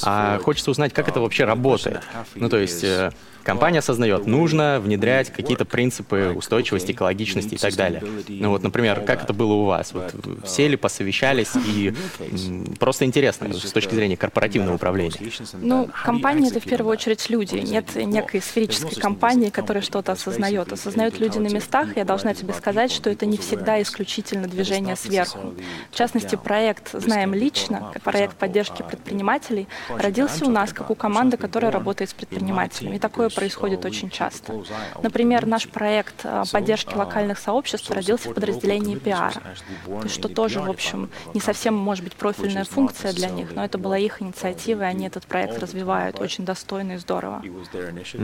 А 0.05 0.39
хочется 0.39 0.71
узнать, 0.71 0.93
как 0.93 1.09
это 1.09 1.21
вообще 1.21 1.45
работает. 1.45 2.01
Ну, 2.35 2.49
то 2.49 2.59
есть 2.59 2.85
э, 2.85 3.11
Компания 3.43 3.79
осознает, 3.79 4.27
нужно 4.27 4.81
внедрять 4.81 5.31
какие-то 5.33 5.65
принципы 5.65 6.33
устойчивости, 6.37 6.93
экологичности 6.93 7.55
и 7.55 7.59
так 7.59 7.75
далее. 7.75 8.03
Ну 8.29 8.51
вот, 8.51 8.63
например, 8.63 9.01
как 9.01 9.25
это 9.25 9.33
было 9.33 9.55
у 9.55 9.65
вас? 9.65 9.93
Вот 9.93 10.15
сели, 10.47 10.77
посовещались 10.77 11.53
и 11.67 11.95
просто 12.79 13.05
интересно 13.05 13.53
с 13.53 13.73
точки 13.73 13.95
зрения 13.95 14.17
корпоративного 14.17 14.75
управления. 14.75 15.19
Ну, 15.55 15.89
компания— 16.05 16.49
это 16.51 16.61
в 16.61 16.65
первую 16.65 16.93
очередь 16.93 17.29
люди. 17.31 17.57
Нет 17.57 17.95
некой 17.97 18.43
сферической 18.43 19.01
компании, 19.01 19.51
которая 19.51 19.80
что-то 19.83 20.13
осознает. 20.13 20.73
Осознают 20.73 21.19
люди 21.19 21.39
на 21.39 21.49
местах. 21.49 21.97
Я 21.97 22.05
должна 22.05 22.35
тебе 22.35 22.53
сказать, 22.53 22.91
что 22.91 23.11
это 23.11 23.27
не 23.27 23.37
всегда 23.37 23.81
исключительно 23.83 24.47
движение 24.49 24.97
сверху. 24.97 25.55
В 25.91 25.97
частности, 25.97 26.37
проект 26.37 26.91
«Знаем 26.93 27.35
лично», 27.35 27.93
проект 28.05 28.37
поддержки 28.37 28.83
предпринимателей, 28.83 29.69
родился 29.89 30.47
у 30.47 30.51
нас 30.51 30.73
как 30.73 30.91
у 30.91 30.95
команды, 30.95 31.37
которая 31.37 31.71
работает 31.71 32.11
с 32.11 32.15
предпринимателями. 32.15 32.97
И 32.97 32.99
такое 32.99 33.29
происходит 33.31 33.85
очень 33.85 34.11
часто. 34.11 34.63
Например, 35.03 35.47
наш 35.47 35.69
проект 35.69 36.25
э, 36.25 36.45
поддержки 36.53 36.95
локальных 36.95 37.39
сообществ 37.39 37.91
родился 37.91 38.31
в 38.31 38.35
подразделении 38.35 38.97
пиара, 38.97 39.43
что 40.09 40.29
тоже, 40.29 40.61
в 40.61 40.71
общем, 40.71 41.11
не 41.35 41.41
совсем, 41.41 41.75
может 41.75 42.05
быть, 42.05 42.15
профильная 42.15 42.65
функция 42.65 43.13
для 43.13 43.31
них, 43.31 43.55
но 43.55 43.65
это 43.65 43.79
была 43.79 43.99
их 43.99 44.23
инициатива, 44.23 44.83
и 44.83 44.85
они 44.85 45.07
этот 45.07 45.27
проект 45.27 45.59
развивают 45.59 46.21
очень 46.21 46.45
достойно 46.45 46.93
и 46.93 46.97
здорово. 46.97 47.43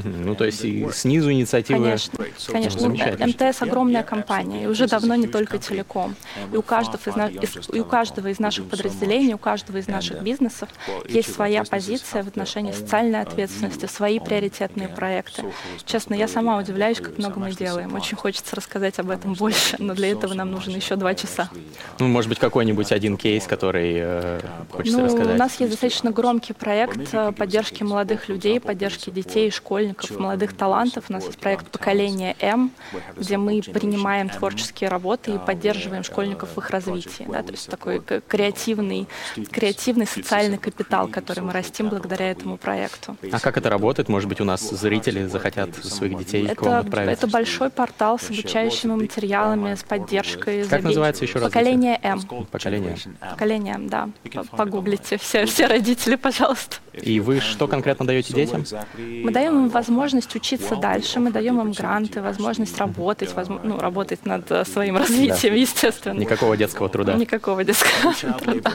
Ну, 0.04 0.34
то 0.34 0.44
есть 0.44 0.64
и 0.64 0.88
снизу 0.92 1.30
инициатива 1.46 1.78
Конечно, 1.78 2.90
конечно. 2.90 3.26
МТС 3.26 3.62
огромная 3.62 4.02
компания, 4.02 4.64
и 4.64 4.66
уже 4.66 4.86
давно 4.86 5.14
не 5.14 5.26
только 5.26 5.58
телеком. 5.58 6.16
И 6.52 6.56
у 6.56 6.62
каждого 6.62 7.28
из, 7.28 7.68
и 7.72 7.80
у 7.80 7.84
каждого 7.84 8.28
из 8.28 8.38
наших 8.38 8.66
подразделений, 8.66 9.34
у 9.34 9.38
каждого 9.38 9.78
из 9.78 9.88
наших 9.88 10.22
бизнесов 10.22 10.68
есть 11.08 11.32
своя 11.32 11.64
позиция 11.64 12.22
в 12.22 12.28
отношении 12.28 12.72
социальной 12.72 13.20
ответственности, 13.20 13.86
свои 13.86 14.18
приоритетные 14.18 14.88
проекты. 14.88 15.44
Честно, 15.84 16.14
я 16.14 16.28
сама 16.28 16.58
удивляюсь, 16.58 16.98
как 17.00 17.18
много 17.18 17.38
мы 17.40 17.52
делаем. 17.52 17.94
Очень 17.94 18.16
хочется 18.16 18.56
рассказать 18.56 18.98
об 18.98 19.10
этом 19.10 19.34
больше, 19.34 19.76
но 19.78 19.94
для 19.94 20.08
этого 20.08 20.34
нам 20.34 20.50
нужно 20.50 20.72
еще 20.72 20.96
два 20.96 21.14
часа. 21.14 21.50
Ну, 21.98 22.08
может 22.08 22.28
быть, 22.28 22.38
какой-нибудь 22.38 22.92
один 22.92 23.16
кейс, 23.16 23.46
который 23.46 23.94
э, 23.98 24.40
хочется 24.70 24.98
ну, 24.98 25.04
рассказать? 25.04 25.34
У 25.34 25.38
нас 25.38 25.60
есть 25.60 25.70
достаточно 25.72 26.10
громкий 26.10 26.52
проект 26.52 27.12
э, 27.12 27.32
поддержки 27.32 27.82
молодых 27.82 28.28
людей, 28.28 28.60
поддержки 28.60 29.10
детей, 29.10 29.50
школьников, 29.50 30.10
молодых 30.18 30.56
талантов. 30.56 31.04
У 31.08 31.12
нас 31.12 31.24
есть 31.24 31.35
проект 31.36 31.70
«Поколение 31.70 32.36
М», 32.40 32.70
где 33.16 33.36
мы 33.36 33.60
принимаем 33.62 34.28
творческие 34.28 34.90
работы 34.90 35.32
и 35.32 35.38
поддерживаем 35.38 36.02
школьников 36.02 36.56
в 36.56 36.58
их 36.58 36.70
развитии. 36.70 37.26
Да? 37.28 37.42
То 37.42 37.52
есть 37.52 37.68
такой 37.68 38.00
креативный, 38.00 39.06
креативный 39.50 40.06
социальный 40.06 40.58
капитал, 40.58 41.08
который 41.08 41.40
мы 41.40 41.52
растим 41.52 41.88
благодаря 41.88 42.30
этому 42.30 42.56
проекту. 42.56 43.16
А 43.30 43.40
как 43.40 43.56
это 43.56 43.70
работает? 43.70 44.08
Может 44.08 44.28
быть, 44.28 44.40
у 44.40 44.44
нас 44.44 44.62
зрители 44.62 45.26
захотят 45.26 45.74
своих 45.84 46.18
детей 46.18 46.46
это, 46.46 46.56
к 46.56 46.62
вам 46.62 46.80
отправить? 46.80 47.18
Это 47.18 47.26
большой 47.26 47.70
портал 47.70 48.18
с 48.18 48.30
обучающими 48.30 48.94
материалами, 48.94 49.74
с 49.74 49.82
поддержкой. 49.82 50.64
Как 50.64 50.82
называется 50.82 51.24
еще 51.24 51.38
раз? 51.38 51.44
Поколение 51.44 51.98
М. 52.02 52.22
Поколение. 52.50 52.96
Поколение 53.20 53.74
М, 53.74 53.88
да. 53.88 54.08
Погуглите 54.50 55.18
все, 55.18 55.46
все 55.46 55.66
родители, 55.66 56.16
пожалуйста. 56.16 56.76
И 56.92 57.20
вы 57.20 57.40
что 57.40 57.68
конкретно 57.68 58.06
даете 58.06 58.32
детям? 58.32 58.64
Мы 58.96 59.30
даем 59.30 59.64
им 59.64 59.68
возможность 59.68 60.34
учиться 60.34 60.76
дальше, 60.76 61.20
мы 61.26 61.32
даем 61.32 61.60
им 61.60 61.72
гранты, 61.72 62.22
возможность 62.22 62.78
работать, 62.78 63.34
возможно, 63.34 63.68
ну, 63.68 63.80
работать 63.80 64.24
над 64.24 64.48
э, 64.52 64.64
своим 64.64 64.96
развитием, 64.96 65.54
да. 65.54 65.60
естественно. 65.60 66.18
Никакого 66.20 66.56
детского 66.56 66.88
труда. 66.88 67.14
Никакого 67.14 67.64
детского 67.64 68.14
труда. 68.14 68.72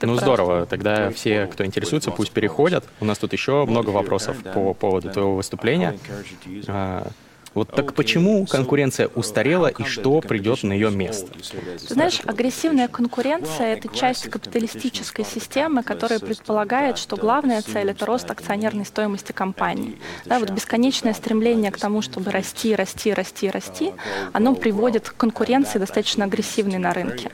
Ну 0.00 0.14
здорово, 0.14 0.66
тогда 0.66 1.10
все, 1.10 1.46
кто 1.46 1.66
интересуется, 1.66 2.12
пусть 2.12 2.30
переходят. 2.30 2.84
У 3.00 3.04
нас 3.04 3.18
тут 3.18 3.32
еще 3.32 3.64
много 3.66 3.90
вопросов 3.90 4.36
по 4.54 4.72
поводу 4.72 5.10
твоего 5.10 5.34
выступления. 5.34 5.98
Вот 7.54 7.70
так 7.70 7.92
почему 7.94 8.46
конкуренция 8.46 9.08
устарела 9.08 9.66
и 9.66 9.84
что 9.84 10.20
придет 10.20 10.62
на 10.62 10.72
ее 10.72 10.90
место? 10.90 11.30
Ты 11.86 11.94
знаешь, 11.94 12.20
агрессивная 12.24 12.88
конкуренция— 12.88 13.74
это 13.76 13.88
часть 13.88 14.28
капиталистической 14.28 15.24
системы, 15.24 15.82
которая 15.82 16.18
предполагает, 16.18 16.96
что 16.96 17.16
главная 17.16 17.60
цель— 17.60 17.90
это 17.90 18.06
рост 18.06 18.30
акционерной 18.30 18.86
стоимости 18.86 19.32
компании. 19.32 19.98
Да, 20.24 20.38
вот 20.38 20.50
бесконечное 20.50 21.12
стремление 21.12 21.70
к 21.70 21.78
тому, 21.78 22.00
чтобы 22.00 22.30
расти, 22.30 22.74
расти, 22.74 23.12
расти, 23.12 23.50
расти, 23.50 23.92
оно 24.32 24.54
приводит 24.54 25.10
к 25.10 25.16
конкуренции 25.16 25.78
достаточно 25.78 26.24
агрессивной 26.24 26.78
на 26.78 26.94
рынке. 26.94 27.30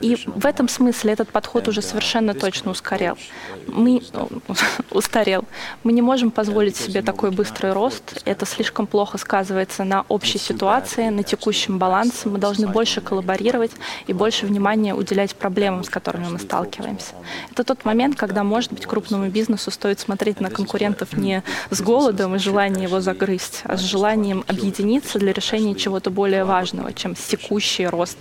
И 0.00 0.16
в 0.26 0.46
этом 0.46 0.68
смысле 0.68 1.14
этот 1.14 1.30
подход 1.30 1.66
уже 1.66 1.82
совершенно 1.82 2.34
точно 2.34 2.70
ускорел. 2.70 3.18
Мы 3.66 4.02
устарел. 4.90 5.44
Мы 5.82 5.92
не 5.92 6.02
можем 6.02 6.30
позволить 6.30 6.76
себе 6.76 7.02
такой 7.02 7.32
быстрый 7.32 7.72
рост. 7.72 8.22
Это 8.24 8.46
слишком 8.46 8.86
плохо 8.86 9.18
сказано 9.18 9.47
сказывается 9.48 9.84
на 9.84 10.04
общей 10.08 10.38
ситуации, 10.38 11.08
на 11.08 11.22
текущем 11.22 11.78
балансе. 11.78 12.28
Мы 12.28 12.38
должны 12.38 12.66
больше 12.66 13.00
коллаборировать 13.00 13.70
и 14.06 14.12
больше 14.12 14.44
внимания 14.44 14.94
уделять 14.94 15.34
проблемам, 15.34 15.84
с 15.84 15.88
которыми 15.88 16.28
мы 16.28 16.38
сталкиваемся. 16.38 17.14
Это 17.50 17.64
тот 17.64 17.86
момент, 17.86 18.16
когда, 18.16 18.44
может 18.44 18.72
быть, 18.72 18.84
крупному 18.84 19.30
бизнесу 19.30 19.70
стоит 19.70 20.00
смотреть 20.00 20.40
на 20.40 20.50
конкурентов 20.50 21.14
не 21.14 21.42
с 21.70 21.80
голодом 21.80 22.34
и 22.34 22.38
желанием 22.38 22.82
его 22.82 23.00
загрызть, 23.00 23.62
а 23.64 23.78
с 23.78 23.80
желанием 23.80 24.44
объединиться 24.48 25.18
для 25.18 25.32
решения 25.32 25.74
чего-то 25.74 26.10
более 26.10 26.44
важного, 26.44 26.92
чем 26.92 27.14
текущий 27.14 27.86
рост 27.86 28.18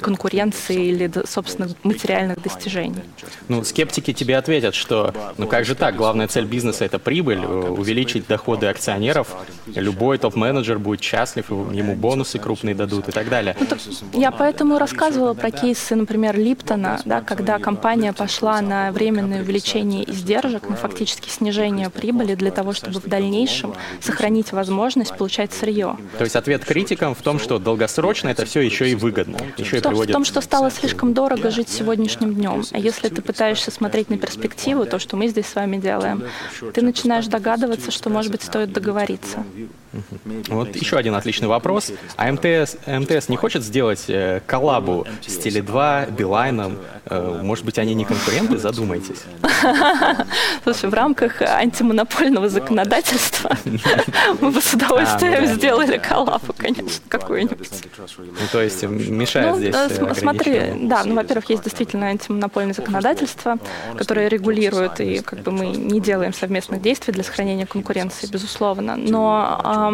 конкуренции 0.00 0.86
или, 0.86 1.10
собственно, 1.26 1.68
материальных 1.82 2.42
достижений. 2.42 3.02
Ну, 3.48 3.64
скептики 3.64 4.14
тебе 4.14 4.38
ответят, 4.38 4.74
что 4.74 5.12
ну 5.36 5.46
как 5.46 5.66
же 5.66 5.74
так, 5.74 5.94
главная 5.96 6.26
цель 6.26 6.46
бизнеса— 6.46 6.84
это 6.86 6.98
прибыль, 6.98 7.44
увеличить 7.44 8.26
доходы 8.26 8.66
акционеров. 8.66 9.28
Любой 9.66 10.16
топ-менеджер 10.16 10.69
менеджер 10.70 10.78
будет 10.78 11.02
счастлив, 11.02 11.50
ему 11.50 11.94
бонусы 11.94 12.38
крупные 12.38 12.74
дадут 12.74 13.08
и 13.08 13.12
так 13.12 13.28
далее. 13.28 13.56
Ну, 13.58 14.20
я 14.20 14.30
поэтому 14.30 14.78
рассказывала 14.78 15.34
про 15.34 15.50
кейсы, 15.50 15.96
например, 15.96 16.38
Липтона, 16.38 17.00
да, 17.04 17.20
когда 17.20 17.58
компания 17.58 18.12
пошла 18.12 18.60
на 18.60 18.92
временное 18.92 19.42
увеличение 19.42 20.08
издержек, 20.10 20.68
на 20.68 20.76
фактически 20.76 21.28
снижение 21.28 21.90
прибыли 21.90 22.34
для 22.34 22.50
того, 22.50 22.72
чтобы 22.72 23.00
в 23.00 23.06
дальнейшем 23.06 23.74
сохранить 24.00 24.52
возможность 24.52 25.16
получать 25.16 25.52
сырье. 25.52 25.96
То 26.18 26.24
есть 26.24 26.36
ответ 26.36 26.64
критикам 26.64 27.14
в 27.14 27.22
том, 27.22 27.38
что 27.38 27.58
долгосрочно 27.58 28.28
это 28.28 28.44
все 28.44 28.60
еще 28.60 28.88
и 28.90 28.94
выгодно. 28.94 29.38
Еще 29.56 29.78
в, 29.78 29.82
том, 29.82 29.92
и 29.92 29.94
приводит... 29.94 30.10
в 30.10 30.12
том, 30.12 30.24
что 30.24 30.40
стало 30.40 30.70
слишком 30.70 31.14
дорого 31.14 31.50
жить 31.50 31.68
сегодняшним 31.68 32.34
днем. 32.34 32.64
А 32.72 32.78
если 32.78 33.08
ты 33.08 33.22
пытаешься 33.22 33.70
смотреть 33.70 34.10
на 34.10 34.18
перспективу, 34.18 34.86
то, 34.86 34.98
что 34.98 35.16
мы 35.16 35.28
здесь 35.28 35.46
с 35.46 35.54
вами 35.54 35.76
делаем, 35.78 36.22
ты 36.74 36.82
начинаешь 36.82 37.26
догадываться, 37.26 37.90
что, 37.90 38.10
может 38.10 38.30
быть, 38.30 38.42
стоит 38.42 38.72
договориться. 38.72 39.44
Вот 40.48 40.76
еще 40.76 40.96
один 40.96 41.14
отличный 41.14 41.48
вопрос. 41.48 41.92
А 42.16 42.30
МТС, 42.30 42.76
МТС 42.86 43.28
не 43.28 43.36
хочет 43.36 43.62
сделать 43.62 44.04
э, 44.08 44.40
коллабу 44.46 45.06
с 45.26 45.38
Теле2, 45.38 46.14
Билайном? 46.14 46.78
Э, 47.06 47.40
может 47.42 47.64
быть, 47.64 47.78
они 47.78 47.94
не 47.94 48.04
конкуренты? 48.04 48.58
Задумайтесь. 48.58 49.24
Слушай, 50.64 50.90
в 50.90 50.94
рамках 50.94 51.42
антимонопольного 51.42 52.48
законодательства 52.48 53.56
мы 54.40 54.50
бы 54.50 54.60
с 54.60 54.74
удовольствием 54.74 55.44
а, 55.44 55.46
ну 55.48 55.54
сделали 55.54 55.98
коллабу, 55.98 56.52
конечно, 56.56 56.90
какую-нибудь. 57.08 57.70
Ну, 58.18 58.46
то 58.52 58.62
есть 58.62 58.82
мешает 58.82 59.54
ну, 59.54 59.58
здесь 59.58 59.74
э, 59.74 60.14
Смотри, 60.14 60.72
да, 60.82 61.04
ну, 61.04 61.14
во-первых, 61.14 61.50
есть 61.50 61.64
действительно 61.64 62.06
антимонопольное 62.06 62.74
законодательство, 62.74 63.58
которое 63.96 64.28
регулирует, 64.28 65.00
и 65.00 65.20
как 65.20 65.40
бы 65.40 65.52
мы 65.52 65.66
не 65.66 66.00
делаем 66.00 66.32
совместных 66.32 66.82
действий 66.82 67.12
для 67.12 67.24
сохранения 67.24 67.66
конкуренции, 67.66 68.26
безусловно. 68.26 68.96
Но 68.96 69.60
а, 69.62 69.92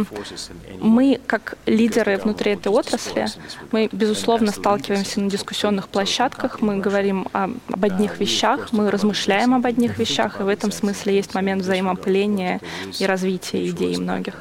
мы, 0.80 1.20
как 1.26 1.58
лидеры 1.66 2.18
внутри 2.18 2.52
этой 2.52 2.68
отрасли, 2.68 3.26
мы, 3.72 3.88
безусловно, 3.92 4.52
сталкиваемся 4.52 5.20
на 5.20 5.30
дискуссионных 5.30 5.88
площадках, 5.88 6.60
мы 6.60 6.78
говорим 6.78 7.26
об 7.32 7.84
одних 7.84 8.20
вещах, 8.20 8.72
мы 8.72 8.90
размышляем 8.90 9.55
об 9.56 9.66
одних 9.66 9.98
вещах, 9.98 10.40
и 10.40 10.42
в 10.42 10.48
этом 10.48 10.70
смысле 10.72 11.16
есть 11.16 11.34
момент 11.34 11.62
взаимоопыления 11.62 12.60
и 12.98 13.06
развития 13.06 13.66
идей 13.68 13.96
многих. 13.96 14.34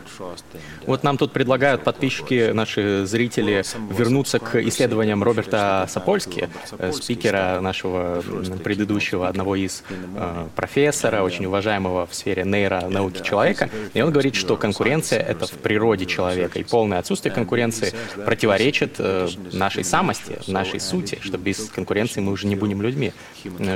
Вот 0.86 1.04
нам 1.04 1.18
тут 1.18 1.32
предлагают 1.32 1.84
подписчики, 1.84 2.52
наши 2.52 3.06
зрители, 3.06 3.64
вернуться 3.90 4.40
к 4.40 4.56
исследованиям 4.62 5.24
Роберта 5.24 5.88
Сапольски, 5.90 6.50
э, 6.78 6.92
спикера 6.92 7.60
нашего 7.62 8.22
предыдущего, 8.64 9.28
одного 9.28 9.56
из 9.56 9.84
э, 9.90 10.48
профессора, 10.56 11.24
очень 11.24 11.46
уважаемого 11.46 12.06
в 12.06 12.14
сфере 12.14 12.44
нейронауки 12.44 13.24
человека. 13.24 13.70
И 13.94 14.02
он 14.02 14.12
говорит, 14.12 14.36
что 14.36 14.58
конкуренция— 14.58 15.20
это 15.22 15.48
в 15.48 15.52
природе 15.52 16.06
человека, 16.06 16.60
и 16.60 16.64
полное 16.64 17.00
отсутствие 17.00 17.34
конкуренции 17.34 17.94
противоречит 18.26 18.96
э, 19.00 19.28
нашей 19.54 19.84
самости, 19.84 20.40
нашей 20.48 20.80
сути, 20.80 21.20
что 21.22 21.38
без 21.38 21.70
конкуренции 21.70 22.22
мы 22.22 22.32
уже 22.32 22.48
не 22.48 22.56
будем 22.56 22.82
людьми. 22.82 23.14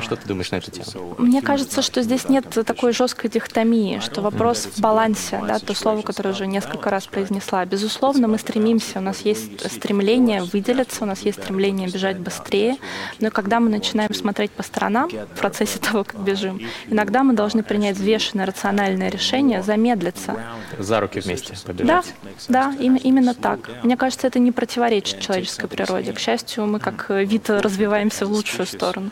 Что 0.01 0.15
ты 0.15 0.27
думаешь 0.27 0.51
на 0.51 0.57
эту 0.57 0.71
тему? 0.71 1.15
Мне 1.29 1.43
кажется, 1.43 1.83
что 1.83 2.01
здесь 2.01 2.27
нет 2.27 2.45
такой 2.65 2.91
жесткой 2.91 3.29
дихотомии, 3.29 3.99
что 3.99 4.23
вопрос 4.23 4.65
в 4.65 4.81
балансе, 4.81 5.39
да, 5.47 5.59
то 5.59 5.75
слово, 5.75 6.01
которое 6.01 6.31
уже 6.31 6.47
несколько 6.47 6.89
раз 6.89 7.05
произнесла. 7.05 7.63
Безусловно, 7.65 8.27
мы 8.27 8.39
стремимся, 8.39 8.97
у 8.97 9.01
нас 9.03 9.21
есть 9.21 9.71
стремление 9.71 10.41
выделиться, 10.41 11.03
у 11.03 11.05
нас 11.05 11.19
есть 11.21 11.39
стремление 11.39 11.87
бежать 11.87 12.17
быстрее, 12.17 12.77
но 13.19 13.29
когда 13.29 13.59
мы 13.59 13.69
начинаем 13.69 14.11
смотреть 14.11 14.49
по 14.49 14.63
сторонам 14.63 15.07
в 15.07 15.39
процессе 15.39 15.77
того, 15.91 16.03
как 16.03 16.19
бежим, 16.19 16.61
иногда 16.87 17.23
мы 17.23 17.33
должны 17.33 17.61
принять 17.61 17.97
взвешенное, 17.97 18.47
рациональное 18.47 19.11
решение 19.11 19.61
замедлиться. 19.61 20.35
За 20.79 20.99
руки 20.99 21.19
вместе 21.19 21.53
побежать. 21.63 22.11
Да, 22.47 22.71
да, 22.71 22.75
именно 22.79 23.35
так. 23.35 23.69
Мне 23.83 23.97
кажется, 23.97 24.25
это 24.25 24.39
не 24.39 24.51
противоречит 24.51 25.19
человеческой 25.19 25.67
природе. 25.67 26.11
К 26.11 26.19
счастью, 26.19 26.65
мы 26.65 26.79
как 26.79 27.05
вид 27.11 27.51
развиваемся 27.51 28.25
в 28.25 28.31
лучшую 28.31 28.65
сторону. 28.65 29.11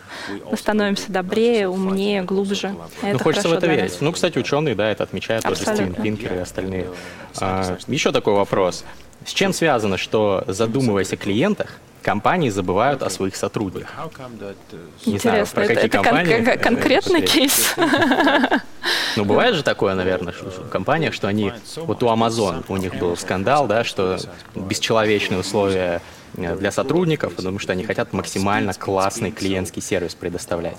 Мы 0.50 0.58
становимся 0.58 1.12
добрее, 1.12 1.70
умнее, 1.70 2.07
глубже. 2.24 2.76
ну, 3.02 3.20
хочется 3.20 3.50
в 3.50 3.54
это 3.54 3.68
верить. 3.68 3.92
Нас. 3.92 4.02
Ну, 4.02 4.12
кстати, 4.12 4.38
ученые, 4.38 4.76
да, 4.76 4.90
это 4.90 5.04
отмечают, 5.04 5.44
тоже 5.44 5.62
Стивен 5.62 5.94
Пинкер 5.94 6.34
и 6.34 6.38
остальные. 6.38 6.90
А, 7.40 7.78
еще 7.88 8.12
такой 8.12 8.34
вопрос. 8.34 8.84
С 9.26 9.32
чем 9.32 9.54
связано, 9.54 9.98
что, 9.98 10.44
задумываясь 10.48 11.12
о 11.12 11.18
клиентах, 11.18 11.80
компании 12.02 12.50
забывают 12.50 13.04
о 13.04 13.10
своих 13.10 13.36
сотрудниках. 13.36 13.94
Не 15.06 15.18
знаю, 15.18 15.46
про 15.48 15.64
это, 15.66 15.74
какие 15.74 15.88
это 15.88 15.98
компании. 15.98 16.46
Кон- 16.46 16.60
конкретный 16.60 17.22
кейс. 17.22 17.76
Ну, 19.18 19.26
бывает 19.26 19.56
же 19.56 19.64
такое, 19.64 19.96
наверное, 19.96 20.32
что 20.32 20.50
в 20.50 20.70
компаниях, 20.70 21.14
что 21.14 21.28
они... 21.28 21.52
Вот 21.76 22.02
у 22.04 22.08
Amazon 22.08 22.64
у 22.70 22.78
них 22.78 22.96
был 22.96 23.18
скандал, 23.18 23.68
да, 23.68 23.84
что 23.84 24.18
бесчеловечные 24.56 25.42
условия 25.42 25.78
Э, 25.98 26.17
для 26.34 26.72
сотрудников, 26.72 27.34
потому 27.34 27.60
что 27.60 27.72
они 27.74 27.84
хотят 27.84 28.14
максимально 28.14 28.74
классный 28.74 29.32
клиентский 29.32 29.82
сервис 29.82 30.14
предоставлять. 30.16 30.78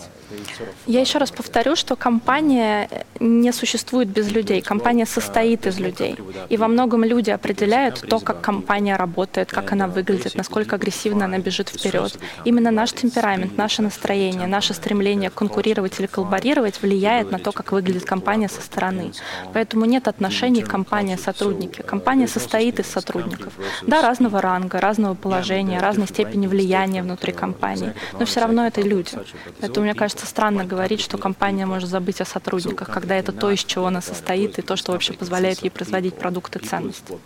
Я 0.87 1.01
еще 1.01 1.19
раз 1.19 1.31
повторю, 1.31 1.75
что 1.77 1.97
компания 1.97 2.89
не 3.19 3.53
существует 3.53 4.09
без 4.09 4.31
людей. 4.31 4.61
Компания 4.61 5.07
состоит 5.07 5.67
из 5.67 5.79
людей. 5.79 6.17
И 6.49 6.57
во 6.57 6.69
многом 6.69 7.05
люди 7.05 7.31
определяют 7.31 8.05
то, 8.09 8.21
как 8.21 8.41
компания 8.41 8.97
работает, 8.97 9.51
как 9.51 9.73
она 9.73 9.89
выглядит, 9.89 10.35
насколько 10.35 10.77
агрессивно 10.77 11.25
она 11.25 11.39
бежит 11.39 11.69
вперед. 11.71 12.19
Именно 12.45 12.71
наш 12.71 12.93
темперамент, 12.93 13.57
наше 13.57 13.83
настроение, 13.83 14.47
наше 14.47 14.75
стремление 14.75 15.31
конкурировать 15.31 15.99
или 15.99 16.07
коллаборировать 16.07 16.83
влияет 16.83 17.31
на 17.31 17.39
то, 17.39 17.53
как 17.53 17.73
выглядит 17.73 18.05
компания 18.05 18.49
со 18.49 18.61
стороны. 18.61 19.13
Поэтому 19.53 19.87
нет 19.87 20.09
отношений 20.09 20.63
компания-сотрудники. 20.63 21.83
Компания 21.83 22.29
состоит 22.29 22.79
из 22.81 22.87
сотрудников. 22.87 23.53
Да, 23.87 24.03
разного 24.03 24.41
ранга, 24.41 24.81
разного 24.81 25.15
положения 25.15 25.38
положения, 25.39 25.81
разной 25.81 26.07
степени 26.07 26.47
влияния 26.47 27.03
внутри 27.03 27.33
компании, 27.33 27.95
но 28.19 28.25
все 28.27 28.41
равно 28.41 28.67
это 28.67 28.81
люди. 28.81 29.13
Поэтому, 29.61 29.85
мне 29.87 29.95
кажется, 29.95 30.27
странно 30.27 30.65
говорить, 30.65 31.01
что 31.01 31.19
компания 31.19 31.67
может 31.67 31.89
забыть 31.89 32.21
о 32.21 32.25
сотрудниках, 32.25 32.91
когда 32.91 33.17
это 33.17 33.33
то, 33.33 33.51
из 33.51 33.65
чего 33.65 33.87
она 33.87 34.01
состоит, 34.01 34.59
и 34.59 34.63
то, 34.63 34.77
что 34.77 34.93
вообще 34.93 35.13
позволяет 35.13 35.63
ей 35.63 35.71
производить 35.71 36.15
продукты 36.15 36.59
ценности. 36.59 37.19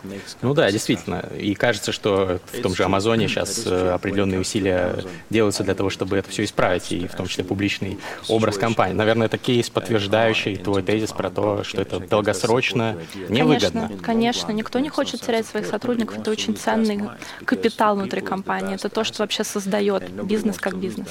Ну 0.42 0.54
да, 0.54 0.70
действительно. 0.70 1.24
И 1.38 1.54
кажется, 1.54 1.92
что 1.92 2.40
в 2.52 2.62
том 2.62 2.74
же 2.74 2.84
Амазоне 2.84 3.28
сейчас 3.28 3.62
э, 3.66 3.90
определенные 3.90 4.40
усилия 4.40 5.04
делаются 5.30 5.64
для 5.64 5.74
того, 5.74 5.90
чтобы 5.90 6.16
это 6.16 6.30
все 6.30 6.44
исправить, 6.44 6.92
и 6.92 7.06
в 7.06 7.14
том 7.14 7.26
числе 7.26 7.44
публичный 7.44 7.98
образ 8.28 8.58
компании. 8.58 8.94
Наверное, 8.94 9.26
это 9.26 9.38
кейс, 9.38 9.70
подтверждающий 9.70 10.56
твой 10.56 10.82
тезис 10.82 11.12
про 11.12 11.30
то, 11.30 11.64
что 11.64 11.80
это 11.80 12.00
долгосрочно 12.00 12.96
невыгодно. 13.28 13.88
Конечно, 14.02 14.42
конечно. 14.42 14.52
Никто 14.52 14.78
не 14.78 14.88
хочет 14.88 15.20
терять 15.20 15.46
своих 15.46 15.66
сотрудников. 15.66 16.18
Это 16.18 16.30
очень 16.30 16.56
ценный 16.56 17.00
капитал 17.44 18.01
внутри 18.02 18.20
компании. 18.20 18.74
Это 18.74 18.88
то, 18.88 19.04
что 19.04 19.22
вообще 19.22 19.44
создает 19.44 20.10
бизнес 20.10 20.58
как 20.58 20.76
бизнес. 20.76 21.08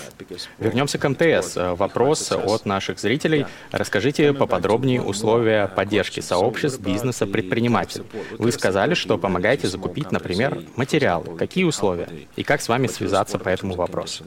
Вернемся 0.60 0.98
к 0.98 1.08
МТС. 1.10 1.56
Вопрос 1.56 2.32
от 2.32 2.66
наших 2.66 3.00
зрителей. 3.00 3.46
Расскажите 3.72 4.34
поподробнее 4.34 5.02
условия 5.02 5.68
поддержки 5.68 6.20
сообществ 6.20 6.80
бизнеса 6.80 7.26
предпринимателей. 7.26 8.06
Вы 8.38 8.52
сказали, 8.52 8.94
что 8.94 9.18
помогаете 9.18 9.68
закупить, 9.68 10.12
например, 10.12 10.64
материалы. 10.76 11.38
Какие 11.38 11.64
условия? 11.64 12.08
И 12.36 12.44
как 12.44 12.62
с 12.62 12.68
вами 12.70 12.88
связаться 12.88 13.40
по 13.40 13.50
этому 13.50 13.76
вопросу? 13.76 14.26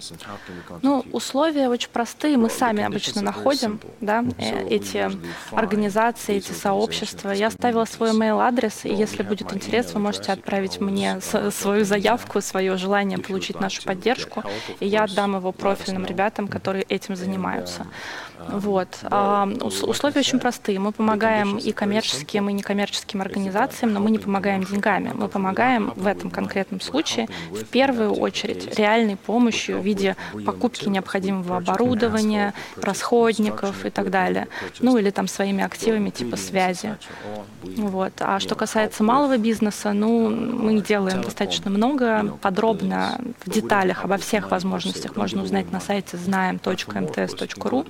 Ну, 0.83 1.05
условия 1.12 1.68
очень 1.68 1.90
простые. 1.90 2.37
Мы 2.37 2.50
сами 2.50 2.83
обычно 2.83 3.22
находим 3.22 3.81
да, 4.00 4.24
э, 4.38 4.68
эти 4.68 5.11
организации, 5.50 6.37
эти 6.37 6.53
сообщества. 6.53 7.31
Я 7.31 7.48
оставила 7.48 7.85
свой 7.85 8.11
email 8.11 8.40
адрес 8.40 8.85
и 8.85 8.94
если 8.94 9.22
будет 9.22 9.53
интерес, 9.53 9.92
вы 9.92 10.00
можете 10.00 10.33
отправить 10.33 10.81
мне 10.81 11.20
свою 11.50 11.85
заявку, 11.85 12.40
свое 12.54 12.76
желание 12.76 13.18
получить 13.18 13.58
нашу 13.58 13.82
поддержку, 13.82 14.44
и 14.78 14.86
я 14.86 15.04
отдам 15.04 15.34
его 15.34 15.50
профильным 15.50 16.06
ребятам, 16.06 16.46
которые 16.46 16.84
этим 16.84 17.16
занимаются. 17.16 17.86
Вот. 18.48 18.88
А, 19.04 19.48
условия 19.62 20.20
очень 20.20 20.38
простые. 20.38 20.78
Мы 20.78 20.92
помогаем 20.92 21.57
и 21.57 21.72
коммерческим, 21.72 22.48
и 22.50 22.52
некоммерческим 22.52 23.20
организациям, 23.20 23.92
но 23.92 24.00
мы 24.00 24.11
не 24.11 24.18
помогаем 24.18 24.64
деньгами. 24.64 25.12
Мы 25.14 25.28
помогаем 25.28 25.92
в 25.96 26.07
этом 26.07 26.30
конкретном 26.30 26.80
случае 26.80 27.28
в 27.50 27.64
первую 27.64 28.12
очередь 28.12 28.78
реальной 28.78 29.16
помощью 29.16 29.80
в 29.80 29.85
виде 29.85 30.16
покупки 30.44 30.88
необходимого 30.88 31.59
оборудования, 31.59 32.54
расходников 32.76 33.85
и 33.85 33.90
так 33.90 34.11
далее. 34.11 34.48
Ну 34.80 34.96
или 34.98 35.11
там 35.11 35.28
своими 35.28 35.64
активами 35.64 36.11
типа 36.11 36.37
связи. 36.37 36.96
Вот. 37.62 38.12
А 38.20 38.40
что 38.40 38.54
касается 38.54 39.02
малого 39.02 39.37
бизнеса, 39.38 39.92
ну, 39.92 40.28
мы 40.28 40.80
делаем 40.80 41.22
достаточно 41.22 41.70
много. 41.70 42.37
Подробно 42.40 43.20
в 43.44 43.50
деталях 43.50 44.04
обо 44.04 44.16
всех 44.18 44.50
возможностях 44.50 45.16
можно 45.16 45.42
узнать 45.42 45.70
на 45.72 45.80
сайте 45.80 46.16
знаем.мтс.ру. 46.16 47.85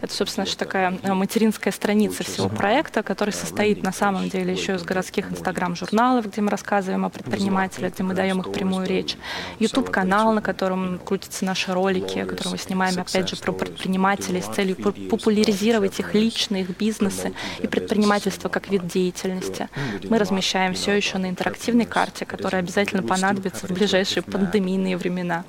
Это, 0.00 0.12
собственно, 0.12 0.44
наша 0.44 0.56
такая 0.58 0.98
э, 1.02 1.14
материнская 1.14 1.72
страница 1.72 2.24
всего 2.24 2.48
проекта, 2.48 3.02
который 3.02 3.32
состоит 3.32 3.82
на 3.82 3.92
самом 3.92 4.28
деле 4.28 4.52
еще 4.52 4.74
из 4.74 4.82
городских 4.82 5.30
инстаграм-журналов, 5.30 6.26
где 6.26 6.40
мы 6.40 6.50
рассказываем 6.50 7.04
о 7.04 7.10
предпринимателях, 7.10 7.94
где 7.94 8.02
мы 8.02 8.14
даем 8.14 8.40
их 8.40 8.52
прямую 8.52 8.86
речь. 8.86 9.16
YouTube-канал, 9.58 10.32
на 10.32 10.42
котором 10.42 10.98
крутятся 10.98 11.44
наши 11.44 11.72
ролики, 11.72 12.24
которые 12.24 12.52
мы 12.52 12.58
снимаем, 12.58 12.98
опять 13.00 13.28
же, 13.28 13.36
про 13.36 13.52
предпринимателей 13.52 14.42
с 14.42 14.46
целью 14.46 14.76
популяризировать 14.76 15.98
их 15.98 16.14
личные, 16.14 16.62
их 16.62 16.76
бизнесы 16.76 17.32
и 17.60 17.66
предпринимательство 17.66 18.48
как 18.48 18.68
вид 18.68 18.86
деятельности. 18.86 19.68
Мы 20.08 20.18
размещаем 20.18 20.74
все 20.74 20.92
еще 20.92 21.18
на 21.18 21.28
интерактивной 21.30 21.86
карте, 21.86 22.24
которая 22.24 22.62
обязательно 22.62 23.02
понадобится 23.02 23.66
в 23.66 23.70
ближайшие 23.70 24.22
пандемийные 24.22 24.96
времена. 24.96 25.44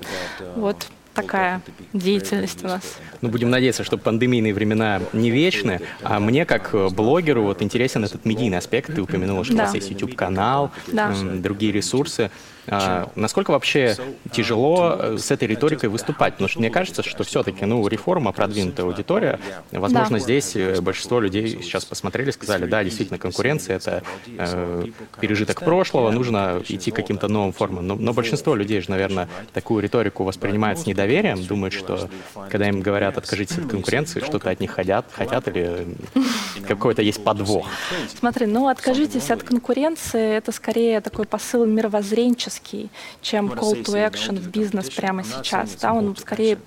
Вот 0.56 0.86
такая 1.22 1.62
деятельность 1.92 2.64
у 2.64 2.68
нас. 2.68 2.98
Ну, 3.20 3.28
будем 3.28 3.50
надеяться, 3.50 3.84
что 3.84 3.98
пандемийные 3.98 4.54
времена 4.54 5.00
не 5.12 5.30
вечны. 5.30 5.80
А 6.02 6.20
мне, 6.20 6.44
как 6.44 6.74
блогеру, 6.92 7.42
вот 7.42 7.62
интересен 7.62 8.04
этот 8.04 8.24
медийный 8.24 8.58
аспект. 8.58 8.94
Ты 8.94 9.02
упомянула, 9.02 9.44
что 9.44 9.54
да. 9.54 9.62
у 9.62 9.66
вас 9.66 9.74
есть 9.74 9.90
YouTube-канал, 9.90 10.70
да. 10.86 11.12
другие 11.34 11.72
ресурсы. 11.72 12.30
А, 12.70 13.10
насколько 13.14 13.50
вообще 13.50 13.96
тяжело 14.32 14.96
э, 14.98 15.18
с 15.18 15.30
этой 15.30 15.48
риторикой 15.48 15.88
выступать? 15.88 16.34
Потому 16.34 16.48
что 16.48 16.60
мне 16.60 16.70
кажется, 16.70 17.02
что 17.02 17.24
все-таки, 17.24 17.64
ну, 17.64 17.86
реформа, 17.86 18.32
продвинутая 18.32 18.86
аудитория, 18.86 19.38
возможно, 19.70 20.18
да. 20.18 20.22
здесь 20.22 20.54
э, 20.56 20.80
большинство 20.80 21.20
людей 21.20 21.60
сейчас 21.62 21.84
посмотрели, 21.84 22.30
сказали, 22.30 22.66
да, 22.66 22.84
действительно, 22.84 23.18
конкуренция— 23.18 23.76
это 23.78 24.02
э, 24.26 24.84
пережиток 25.20 25.60
прошлого, 25.60 26.10
нужно 26.10 26.62
идти 26.68 26.90
каким-то 26.90 27.28
новым 27.28 27.52
формам. 27.52 27.86
Но, 27.86 27.94
но 27.94 28.12
большинство 28.12 28.54
людей 28.54 28.80
же, 28.80 28.90
наверное, 28.90 29.28
такую 29.52 29.82
риторику 29.82 30.24
воспринимают 30.24 30.78
с 30.78 30.86
недоверием, 30.86 31.44
думают, 31.44 31.74
что 31.74 32.08
когда 32.50 32.68
им 32.68 32.80
говорят 32.80 33.16
«откажитесь 33.18 33.58
от 33.58 33.66
конкуренции», 33.66 34.20
что-то 34.20 34.50
от 34.50 34.60
них 34.60 34.72
хотят, 34.72 35.06
хотят 35.12 35.48
или 35.48 35.86
какой-то 36.66 37.02
есть 37.02 37.22
подвох. 37.24 37.66
Смотри, 38.18 38.46
ну, 38.46 38.68
откажитесь 38.68 39.30
от 39.30 39.42
конкуренции— 39.42 40.36
это 40.36 40.52
скорее 40.52 41.00
такой 41.00 41.24
посыл 41.24 41.64
мировоззренческий, 41.64 42.57
резкий, 42.58 42.90
чем 43.22 43.52
call 43.52 43.82
to 43.82 44.10
action 44.10 44.38
в 44.38 44.48
бизнес 44.50 44.90
прямо 44.90 45.24
сейчас. 45.24 45.76
Да, 45.76 45.92
он 45.92 46.16
скорее, 46.16 46.58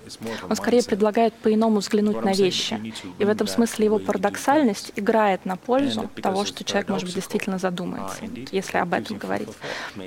он 0.48 0.56
скорее 0.56 0.82
предлагает 0.82 1.34
по-иному 1.34 1.80
взглянуть 1.80 2.22
на 2.24 2.32
вещи. 2.32 2.94
И 3.18 3.24
в 3.24 3.28
этом 3.28 3.46
смысле 3.46 3.86
его 3.86 3.98
парадоксальность 3.98 4.92
играет 4.96 5.44
на 5.44 5.56
пользу 5.56 6.10
того, 6.20 6.44
что 6.44 6.64
человек, 6.64 6.88
может 6.88 7.06
быть, 7.06 7.14
действительно 7.14 7.58
задумается, 7.58 8.22
если 8.50 8.78
об 8.78 8.92
этом 8.94 9.18
говорить. 9.18 9.48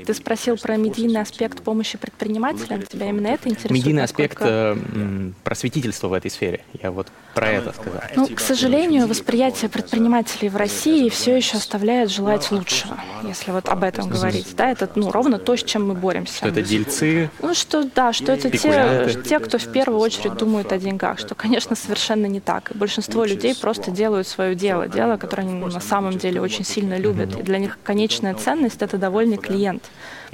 Ты 0.05 0.13
спросил 0.13 0.57
про 0.57 0.77
медийный 0.77 1.21
аспект 1.21 1.61
помощи 1.61 1.97
предпринимателям. 1.97 2.81
Тебя 2.83 3.09
именно 3.09 3.27
это 3.27 3.49
интересует? 3.49 3.71
Медийный 3.71 4.03
аспект 4.03 4.37
э, 4.41 5.31
просветительства 5.43 6.07
в 6.07 6.13
этой 6.13 6.31
сфере. 6.31 6.63
Я 6.81 6.91
вот 6.91 7.07
про 7.33 7.49
это 7.49 7.73
сказал. 7.73 8.01
Ну, 8.15 8.27
к 8.27 8.39
сожалению, 8.39 9.07
восприятие 9.07 9.69
предпринимателей 9.69 10.49
в 10.49 10.55
России 10.55 11.09
все 11.09 11.35
еще 11.35 11.57
оставляет 11.57 12.09
желать 12.09 12.49
лучшего, 12.51 12.97
если 13.23 13.51
вот 13.51 13.67
об 13.67 13.83
этом 13.83 14.09
говорить. 14.09 14.55
Да, 14.55 14.71
это 14.71 14.89
ну, 14.95 15.11
ровно 15.11 15.37
то, 15.37 15.55
с 15.55 15.63
чем 15.63 15.74
мы 15.83 15.93
боремся. 15.93 16.38
Что 16.38 16.47
это 16.47 16.61
дельцы? 16.61 17.29
Ну, 17.41 17.53
что 17.53 17.83
да, 17.83 18.13
что 18.13 18.31
это 18.31 18.49
те, 18.49 19.15
те, 19.25 19.39
кто 19.39 19.57
в 19.57 19.71
первую 19.71 19.99
очередь 19.99 20.35
думают 20.35 20.71
о 20.71 20.77
деньгах, 20.77 21.19
что, 21.19 21.35
конечно, 21.35 21.75
совершенно 21.75 22.25
не 22.25 22.39
так. 22.39 22.71
И 22.71 22.77
большинство 22.77 23.25
людей 23.25 23.55
просто 23.55 23.91
делают 23.91 24.27
свое 24.27 24.55
дело, 24.55 24.88
дело, 24.88 25.17
которое 25.17 25.43
они 25.43 25.53
на 25.53 25.79
самом 25.79 26.17
деле 26.17 26.41
очень 26.41 26.63
сильно 26.65 26.97
любят. 26.97 27.39
И 27.39 27.43
для 27.43 27.57
них 27.57 27.77
конечная 27.83 28.33
ценность— 28.33 28.77
это 28.81 28.97
довольный 28.97 29.38
клиент. 29.38 29.83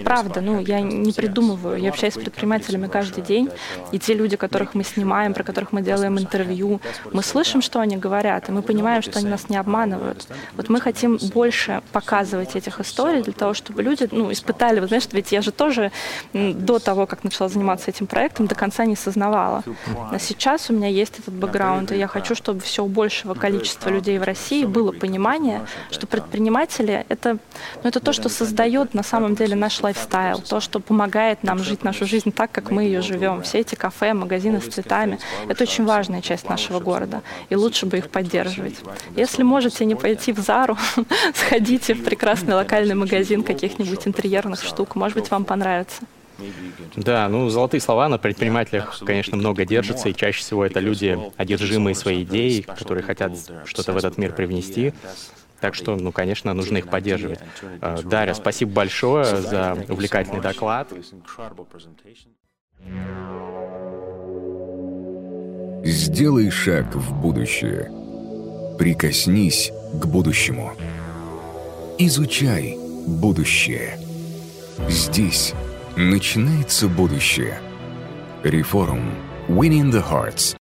Правда, 0.04 0.42
ну, 0.42 0.60
я 0.60 0.82
не 0.82 1.12
придумываю. 1.12 1.78
Я 1.78 1.90
общаюсь 1.90 2.14
с 2.14 2.18
предпринимателями 2.18 2.88
каждый 2.88 3.24
день, 3.24 3.50
и 3.92 4.00
те 4.00 4.14
люди, 4.14 4.38
которых 4.38 4.74
мы 4.74 4.84
снимаем, 4.84 5.34
про 5.34 5.44
которых 5.44 5.72
мы 5.72 5.82
делаем 5.82 6.18
интервью, 6.18 6.82
мы 7.14 7.24
слышим, 7.24 7.62
что 7.62 7.80
они 7.80 7.98
говорят, 7.98 8.50
и 8.50 8.52
мы 8.52 8.62
понимаем, 8.62 9.02
что 9.02 9.20
они 9.20 9.30
нас 9.30 9.50
не 9.50 9.58
обманывают. 9.58 10.28
Вот 10.56 10.70
мы 10.70 10.82
хотим 10.82 11.18
больше 11.34 11.82
показывать 11.92 12.56
этих 12.56 12.80
историй 12.80 13.22
для 13.22 13.34
того, 13.34 13.54
чтобы 13.54 13.84
люди, 13.84 14.08
ну, 14.12 14.32
испытали, 14.32 14.80
вот 14.80 14.90
знаешь, 14.90 15.08
ведь 15.12 15.32
я 15.32 15.42
же 15.42 15.52
тоже 15.52 15.92
до 16.34 16.80
того, 16.80 17.06
как 17.06 17.24
начала 17.24 17.50
заниматься 17.50 17.90
этим 17.92 18.08
проектом, 18.08 18.48
до 18.48 18.56
конца 18.56 18.86
не 18.86 18.96
сознавала. 18.96 19.64
А 20.12 20.20
сейчас 20.20 20.70
у 20.70 20.74
меня 20.74 20.88
есть 20.88 21.20
этот 21.20 21.34
бэкграунд, 21.34 21.92
и 21.92 21.98
я 21.98 22.08
хочу, 22.08 22.36
чтобы 22.36 22.60
все 22.62 22.84
у 22.84 22.88
большего 22.88 23.34
количества 23.34 23.90
людей 23.90 24.18
в 24.20 24.24
России 24.24 24.66
было 24.66 24.92
понимание, 24.92 25.66
что 25.90 26.08
предприниматели— 26.08 27.06
это, 27.10 27.38
ну, 27.84 27.90
это 27.90 28.00
то, 28.00 28.14
что 28.14 28.30
создает 28.30 28.94
на 28.94 29.04
самом 29.04 29.36
деле 29.36 29.56
наш 29.56 29.81
лайфстайл, 29.84 30.40
то, 30.40 30.60
что 30.60 30.80
помогает 30.80 31.44
нам 31.44 31.60
жить 31.60 31.84
нашу 31.84 32.06
жизнь 32.06 32.32
так, 32.32 32.52
как 32.52 32.72
мы 32.72 32.84
ее 32.84 33.02
живем. 33.02 33.42
Все 33.42 33.60
эти 33.60 33.76
кафе, 33.76 34.14
магазины 34.14 34.62
с 34.62 34.66
цветами— 34.66 35.20
это 35.48 35.64
очень 35.64 35.86
важная 35.86 36.22
часть 36.22 36.50
нашего 36.50 36.80
города, 36.80 37.22
и 37.50 37.56
лучше 37.56 37.86
бы 37.86 37.98
их 37.98 38.10
поддерживать. 38.10 38.76
Если 39.16 39.44
можете 39.44 39.86
не 39.86 39.96
пойти 39.96 40.34
в 40.34 40.40
Зару, 40.40 40.78
сходите 41.34 41.94
в 41.94 42.04
прекрасный 42.04 42.56
локальный 42.56 42.96
магазин 42.96 43.44
каких-нибудь 43.44 44.08
интерьерных 44.08 44.64
штук, 44.64 44.96
может 44.96 45.18
быть, 45.18 45.32
вам 45.32 45.46
понравится. 45.46 46.04
Да, 46.96 47.30
ну, 47.30 47.50
золотые 47.50 47.82
слова 47.82 48.10
на 48.10 48.18
предпринимателях, 48.18 49.02
конечно, 49.06 49.38
много 49.38 49.66
держатся, 49.66 50.10
и 50.10 50.16
чаще 50.16 50.40
всего 50.40 50.66
это 50.66 50.80
люди, 50.80 51.18
одержимые 51.38 51.96
своей 51.96 52.24
идеей, 52.24 52.64
которые 52.64 53.04
хотят 53.04 53.34
что-то 53.66 53.94
в 53.94 53.98
этот 53.98 54.18
мир 54.18 54.34
привнести. 54.34 54.94
Так 55.62 55.76
что, 55.76 55.96
ну, 55.96 56.12
конечно, 56.12 56.54
нужно 56.54 56.78
их 56.78 56.88
поддерживать. 56.88 57.40
Э, 57.82 58.00
Дарья, 58.04 58.34
спасибо 58.34 58.72
большое 58.72 59.24
за 59.24 59.78
увлекательный 59.88 60.42
доклад. 60.42 60.92
Сделай 65.84 66.50
шаг 66.50 66.96
в 66.96 67.22
будущее. 67.22 67.92
Прикоснись 68.78 69.72
к 70.02 70.06
будущему. 70.08 70.74
Изучай 72.00 72.78
будущее. 73.06 74.00
Здесь 74.90 75.54
начинается 75.96 76.88
будущее. 76.88 77.60
Реформ. 78.44 79.14
Winning 79.48 79.92
the 79.92 80.04
Hearts. 80.04 80.50